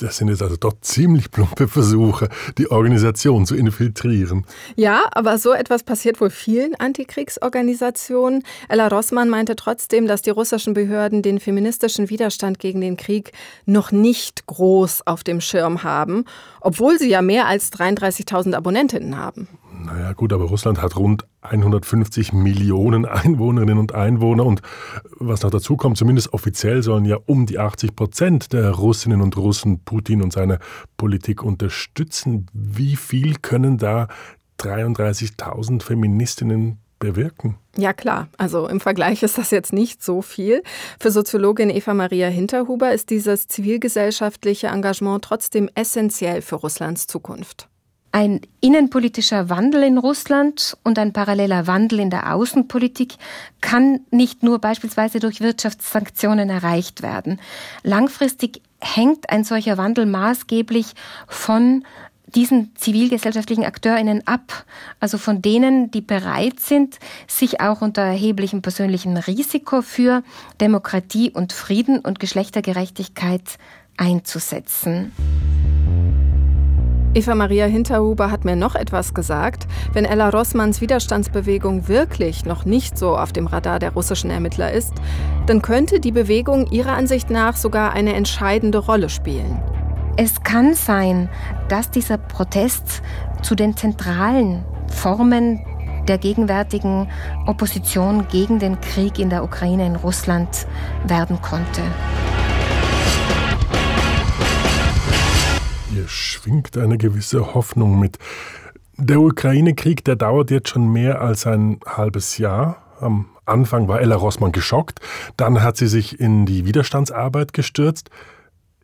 Das 0.00 0.16
sind 0.16 0.28
jetzt 0.28 0.42
also 0.42 0.56
doch 0.56 0.72
ziemlich 0.80 1.30
plumpe 1.30 1.68
Versuche, 1.68 2.28
die 2.56 2.70
Organisation 2.70 3.44
zu 3.44 3.54
infiltrieren. 3.54 4.46
Ja, 4.74 5.04
aber 5.12 5.36
so 5.36 5.52
etwas 5.52 5.82
passiert 5.82 6.20
wohl 6.20 6.30
vielen 6.30 6.74
Antikriegsorganisationen. 6.74 8.42
Ella 8.68 8.88
Rossmann 8.88 9.28
meinte 9.28 9.56
trotzdem, 9.56 10.06
dass 10.06 10.22
die 10.22 10.30
russischen 10.30 10.72
Behörden 10.72 11.20
den 11.20 11.38
feministischen 11.38 12.08
Widerstand 12.08 12.58
gegen 12.58 12.80
den 12.80 12.96
Krieg 12.96 13.32
noch 13.66 13.92
nicht 13.92 14.46
groß 14.46 15.06
auf 15.06 15.22
dem 15.22 15.42
Schirm 15.42 15.82
haben, 15.82 16.24
obwohl 16.62 16.98
sie 16.98 17.10
ja 17.10 17.20
mehr 17.20 17.46
als 17.46 17.70
33.000 17.72 18.54
Abonnentinnen 18.54 19.18
haben. 19.18 19.48
Naja 19.92 20.12
gut, 20.12 20.32
aber 20.32 20.44
Russland 20.44 20.80
hat 20.80 20.96
rund 20.96 21.26
150 21.40 22.32
Millionen 22.32 23.06
Einwohnerinnen 23.06 23.78
und 23.78 23.92
Einwohner 23.92 24.46
und 24.46 24.62
was 25.18 25.42
noch 25.42 25.50
dazu 25.50 25.76
kommt, 25.76 25.98
zumindest 25.98 26.32
offiziell 26.32 26.82
sollen 26.82 27.04
ja 27.04 27.18
um 27.26 27.46
die 27.46 27.58
80 27.58 27.96
Prozent 27.96 28.52
der 28.52 28.70
Russinnen 28.70 29.20
und 29.20 29.36
Russen 29.36 29.80
Putin 29.84 30.22
und 30.22 30.32
seine 30.32 30.60
Politik 30.96 31.42
unterstützen. 31.42 32.46
Wie 32.52 32.94
viel 32.94 33.36
können 33.42 33.78
da 33.78 34.06
33.000 34.60 35.82
Feministinnen 35.82 36.78
bewirken? 37.00 37.56
Ja 37.76 37.92
klar, 37.92 38.28
also 38.38 38.68
im 38.68 38.78
Vergleich 38.78 39.24
ist 39.24 39.38
das 39.38 39.50
jetzt 39.50 39.72
nicht 39.72 40.04
so 40.04 40.22
viel. 40.22 40.62
Für 41.00 41.10
Soziologin 41.10 41.70
Eva 41.70 41.94
Maria 41.94 42.28
Hinterhuber 42.28 42.92
ist 42.92 43.10
dieses 43.10 43.48
zivilgesellschaftliche 43.48 44.68
Engagement 44.68 45.24
trotzdem 45.24 45.68
essentiell 45.74 46.42
für 46.42 46.56
Russlands 46.56 47.08
Zukunft. 47.08 47.69
Ein 48.12 48.40
innenpolitischer 48.60 49.48
Wandel 49.50 49.84
in 49.84 49.96
Russland 49.96 50.76
und 50.82 50.98
ein 50.98 51.12
paralleler 51.12 51.68
Wandel 51.68 52.00
in 52.00 52.10
der 52.10 52.34
Außenpolitik 52.34 53.14
kann 53.60 54.00
nicht 54.10 54.42
nur 54.42 54.58
beispielsweise 54.58 55.20
durch 55.20 55.40
Wirtschaftssanktionen 55.40 56.50
erreicht 56.50 57.02
werden. 57.02 57.40
Langfristig 57.84 58.62
hängt 58.80 59.30
ein 59.30 59.44
solcher 59.44 59.78
Wandel 59.78 60.06
maßgeblich 60.06 60.94
von 61.28 61.84
diesen 62.34 62.74
zivilgesellschaftlichen 62.76 63.64
Akteurinnen 63.64 64.26
ab, 64.26 64.64
also 64.98 65.18
von 65.18 65.40
denen, 65.42 65.90
die 65.90 66.00
bereit 66.00 66.58
sind, 66.60 66.98
sich 67.28 67.60
auch 67.60 67.80
unter 67.80 68.02
erheblichem 68.02 68.62
persönlichen 68.62 69.16
Risiko 69.16 69.82
für 69.82 70.22
Demokratie 70.60 71.30
und 71.30 71.52
Frieden 71.52 72.00
und 72.00 72.18
Geschlechtergerechtigkeit 72.20 73.58
einzusetzen. 73.96 75.12
Eva 77.12 77.34
Maria 77.34 77.66
Hinterhuber 77.66 78.30
hat 78.30 78.44
mir 78.44 78.54
noch 78.54 78.76
etwas 78.76 79.14
gesagt. 79.14 79.66
Wenn 79.92 80.04
Ella 80.04 80.28
Rossmanns 80.28 80.80
Widerstandsbewegung 80.80 81.88
wirklich 81.88 82.44
noch 82.44 82.64
nicht 82.64 82.96
so 82.96 83.16
auf 83.16 83.32
dem 83.32 83.48
Radar 83.48 83.80
der 83.80 83.94
russischen 83.94 84.30
Ermittler 84.30 84.70
ist, 84.70 84.92
dann 85.46 85.60
könnte 85.60 85.98
die 85.98 86.12
Bewegung 86.12 86.68
ihrer 86.70 86.92
Ansicht 86.92 87.28
nach 87.28 87.56
sogar 87.56 87.94
eine 87.94 88.14
entscheidende 88.14 88.78
Rolle 88.78 89.08
spielen. 89.08 89.60
Es 90.16 90.44
kann 90.44 90.74
sein, 90.74 91.28
dass 91.68 91.90
dieser 91.90 92.16
Protest 92.16 93.02
zu 93.42 93.56
den 93.56 93.76
zentralen 93.76 94.64
Formen 94.86 95.64
der 96.06 96.18
gegenwärtigen 96.18 97.08
Opposition 97.46 98.28
gegen 98.28 98.60
den 98.60 98.80
Krieg 98.80 99.18
in 99.18 99.30
der 99.30 99.42
Ukraine 99.42 99.84
in 99.84 99.96
Russland 99.96 100.66
werden 101.08 101.42
konnte. 101.42 101.82
Hier 106.00 106.08
schwingt 106.08 106.78
eine 106.78 106.96
gewisse 106.96 107.52
Hoffnung 107.52 108.00
mit. 108.00 108.16
Der 108.96 109.20
Ukraine-Krieg, 109.20 110.02
der 110.02 110.16
dauert 110.16 110.50
jetzt 110.50 110.70
schon 110.70 110.90
mehr 110.90 111.20
als 111.20 111.46
ein 111.46 111.78
halbes 111.84 112.38
Jahr. 112.38 112.82
Am 113.00 113.28
Anfang 113.44 113.86
war 113.86 114.00
Ella 114.00 114.16
Rossmann 114.16 114.52
geschockt, 114.52 115.00
dann 115.36 115.62
hat 115.62 115.76
sie 115.76 115.88
sich 115.88 116.18
in 116.18 116.46
die 116.46 116.64
Widerstandsarbeit 116.64 117.52
gestürzt. 117.52 118.08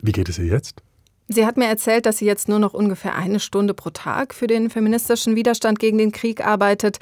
Wie 0.03 0.13
geht 0.13 0.29
es 0.29 0.39
ihr 0.39 0.45
jetzt? 0.45 0.83
Sie 1.29 1.47
hat 1.47 1.57
mir 1.57 1.69
erzählt, 1.69 2.05
dass 2.05 2.19
sie 2.19 2.27
jetzt 2.27 2.51
nur 2.51 2.59
noch 2.59 2.75
ungefähr 2.75 3.15
eine 3.15 3.41
Stunde 3.41 3.73
pro 3.73 3.89
Tag 3.89 4.35
für 4.35 4.47
den 4.47 4.69
feministischen 4.69 5.37
Widerstand 5.37 5.79
gegen 5.79 5.97
den 5.97 6.13
Krieg 6.13 6.47
arbeitet, 6.47 6.99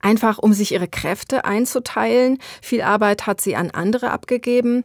einfach 0.00 0.38
um 0.38 0.52
sich 0.52 0.70
ihre 0.74 0.86
Kräfte 0.86 1.44
einzuteilen. 1.44 2.38
Viel 2.62 2.82
Arbeit 2.82 3.26
hat 3.26 3.40
sie 3.40 3.56
an 3.56 3.72
andere 3.72 4.12
abgegeben. 4.12 4.84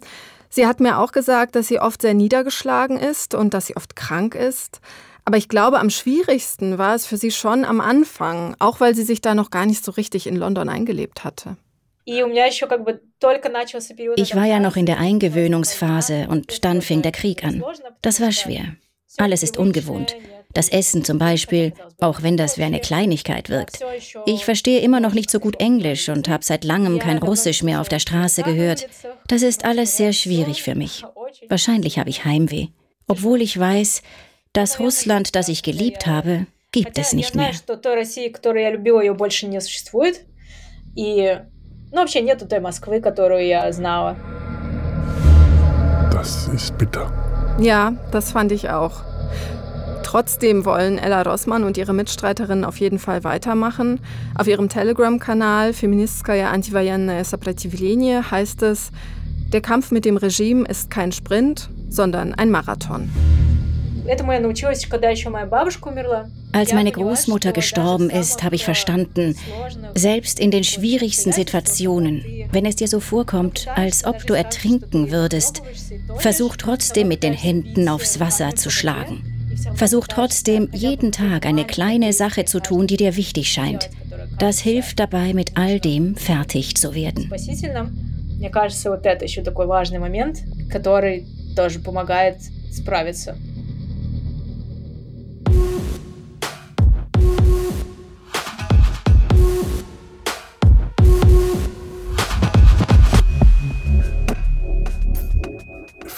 Sie 0.54 0.68
hat 0.68 0.82
mir 0.82 1.00
auch 1.00 1.14
gesagt, 1.14 1.56
dass 1.56 1.70
sie 1.70 1.80
oft 1.80 2.02
sehr 2.02 2.14
niedergeschlagen 2.14 2.98
ist 2.98 3.34
und 3.34 3.54
dass 3.54 3.68
sie 3.68 3.78
oft 3.78 3.96
krank 3.96 4.36
ist. 4.36 4.82
Aber 5.24 5.38
ich 5.38 5.48
glaube, 5.48 5.80
am 5.80 5.90
schwierigsten 5.90 6.78
war 6.78 6.94
es 6.94 7.06
für 7.06 7.16
sie 7.16 7.32
schon 7.32 7.64
am 7.64 7.80
Anfang, 7.80 8.58
auch 8.60 8.82
weil 8.82 8.94
sie 8.94 9.04
sich 9.04 9.22
da 9.22 9.34
noch 9.34 9.50
gar 9.50 9.66
nicht 9.66 9.84
so 9.84 9.92
richtig 9.92 10.28
in 10.28 10.36
London 10.36 10.68
eingelebt 10.68 11.24
hatte. 11.24 11.56
Ich 12.04 12.22
war 14.36 14.46
ja 14.46 14.60
noch 14.60 14.76
in 14.76 14.86
der 14.86 15.00
Eingewöhnungsphase 15.00 16.28
und 16.28 16.66
dann 16.66 16.82
fing 16.82 17.02
der 17.02 17.14
Krieg 17.14 17.46
an. 17.46 17.64
Das 18.02 18.20
war 18.20 18.34
schwer. 18.34 18.76
Alles 19.18 19.44
ist 19.44 19.58
ungewohnt. 19.58 20.18
Das 20.54 20.70
Essen 20.70 21.04
zum 21.04 21.18
Beispiel, 21.18 21.74
auch 22.00 22.24
wenn 22.24 22.38
das 22.38 22.58
wie 22.58 22.64
eine 22.64 22.80
Kleinigkeit 22.80 23.50
wirkt. 23.50 23.80
Ich 24.26 24.46
verstehe 24.46 24.82
immer 24.82 25.00
noch 25.00 25.14
nicht 25.14 25.32
so 25.32 25.40
gut 25.40 25.60
Englisch 25.60 26.10
und 26.10 26.28
habe 26.28 26.44
seit 26.44 26.64
langem 26.64 27.00
kein 27.00 27.18
Russisch 27.18 27.64
mehr 27.64 27.82
auf 27.82 27.90
der 27.90 28.00
Straße 28.00 28.44
gehört. 28.44 28.88
Das 29.28 29.42
ist 29.42 29.66
alles 29.66 29.98
sehr 29.98 30.14
schwierig 30.14 30.64
für 30.64 30.76
mich. 30.76 31.04
Wahrscheinlich 31.48 32.00
habe 32.00 32.10
ich 32.10 32.26
Heimweh, 32.26 32.68
obwohl 33.08 33.42
ich 33.42 33.58
weiß, 33.58 34.02
das 34.54 34.80
Russland, 34.80 35.36
das 35.36 35.48
ich 35.48 35.64
geliebt 35.64 36.08
habe, 36.08 36.48
gibt 36.72 36.98
es 36.98 37.14
nicht 37.14 37.36
mehr. 37.36 37.52
Das 46.12 46.48
ist 46.48 46.78
bitter. 46.78 47.12
Ja, 47.60 47.94
das 48.12 48.32
fand 48.32 48.52
ich 48.52 48.70
auch. 48.70 49.02
Trotzdem 50.11 50.65
wollen 50.65 50.99
Ella 50.99 51.23
Rossmann 51.23 51.65
und 51.65 51.77
ihre 51.77 51.93
Mitstreiterinnen 51.93 52.65
auf 52.65 52.79
jeden 52.79 52.99
Fall 52.99 53.25
weitermachen. 53.25 54.01
Auf 54.35 54.47
ihrem 54.47 54.69
Telegram-Kanal 54.69 55.73
Feministskaya 55.73 56.51
Antivoyenное 56.51 57.25
Сопротивление 57.25 58.31
heißt 58.31 58.63
es, 58.63 58.91
der 59.53 59.61
Kampf 59.61 59.91
mit 59.91 60.05
dem 60.05 60.17
Regime 60.17 60.67
ist 60.67 60.91
kein 60.91 61.13
Sprint, 61.13 61.71
sondern 61.89 62.35
ein 62.35 62.51
Marathon. 62.51 63.11
Als 66.53 66.73
meine 66.73 66.93
Großmutter 66.93 67.53
gestorben 67.53 68.11
ist, 68.11 68.43
habe 68.43 68.55
ich 68.55 68.65
verstanden, 68.65 69.37
selbst 69.95 70.41
in 70.41 70.51
den 70.51 70.65
schwierigsten 70.65 71.33
Situationen, 71.33 72.25
wenn 72.53 72.67
es 72.67 72.77
dir 72.77 72.89
so 72.89 73.01
vorkommt, 73.01 73.67
als 73.75 74.05
ob 74.05 74.25
du 74.27 74.35
ertrinken 74.35 75.11
würdest, 75.11 75.63
versuch 76.19 76.57
trotzdem 76.57 77.09
mit 77.09 77.23
den 77.23 77.33
Händen 77.33 77.89
aufs 77.89 78.21
Wasser 78.21 78.55
zu 78.55 78.71
schlagen. 78.71 79.30
Versuch 79.75 80.07
trotzdem 80.07 80.69
jeden 80.73 81.13
Tag 81.13 81.47
eine 81.47 81.65
kleine 81.65 82.13
Sache 82.13 82.45
zu 82.45 82.61
tun, 82.61 82.87
die 82.87 82.97
dir 82.97 83.17
wichtig 83.17 83.51
scheint. 83.51 83.91
Das 84.39 84.61
hilft 84.61 84.99
dabei, 84.99 85.33
mit 85.33 85.57
all 85.57 85.81
dem 85.81 86.17
fertig 86.17 86.77
zu 86.77 86.95
werden. 86.95 87.31
Мне 88.39 88.51
кажется, 88.51 88.91
вот 88.91 89.07
это 89.07 89.25
еще 89.25 89.43
такой 89.43 89.67
важный 89.67 89.99
момент, 89.99 90.45
который 90.71 91.27
тоже 91.57 91.79
помогает 91.79 92.37
справиться. 92.71 93.37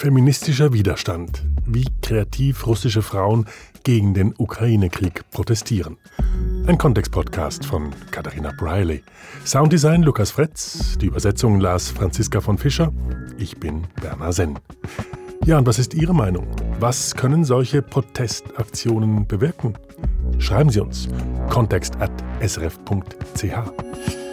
Feministischer 0.04 0.72
Widerstand. 0.74 1.42
Wie 1.64 1.86
kreativ 2.02 2.66
russische 2.66 3.00
Frauen 3.00 3.46
gegen 3.84 4.12
den 4.12 4.34
Ukraine-Krieg 4.36 5.22
protestieren. 5.30 5.96
Ein 6.66 6.76
Kontext-Podcast 6.76 7.64
von 7.64 7.88
Katharina 8.10 8.52
Briley. 8.52 9.02
Sounddesign 9.46 10.02
Lukas 10.02 10.30
Fretz, 10.30 10.98
die 11.00 11.06
Übersetzung 11.06 11.58
las 11.58 11.88
Franziska 11.88 12.42
von 12.42 12.58
Fischer. 12.58 12.92
Ich 13.38 13.56
bin 13.56 13.86
Werner 14.02 14.34
Senn. 14.34 14.58
Ja, 15.46 15.56
und 15.56 15.66
was 15.66 15.78
ist 15.78 15.94
Ihre 15.94 16.14
Meinung? 16.14 16.48
Was 16.80 17.14
können 17.14 17.46
solche 17.46 17.80
Protestaktionen 17.80 19.26
bewirken? 19.26 19.72
Schreiben 20.38 20.68
Sie 20.68 20.80
uns 20.80 21.08
kontext.srf.ch. 21.48 24.23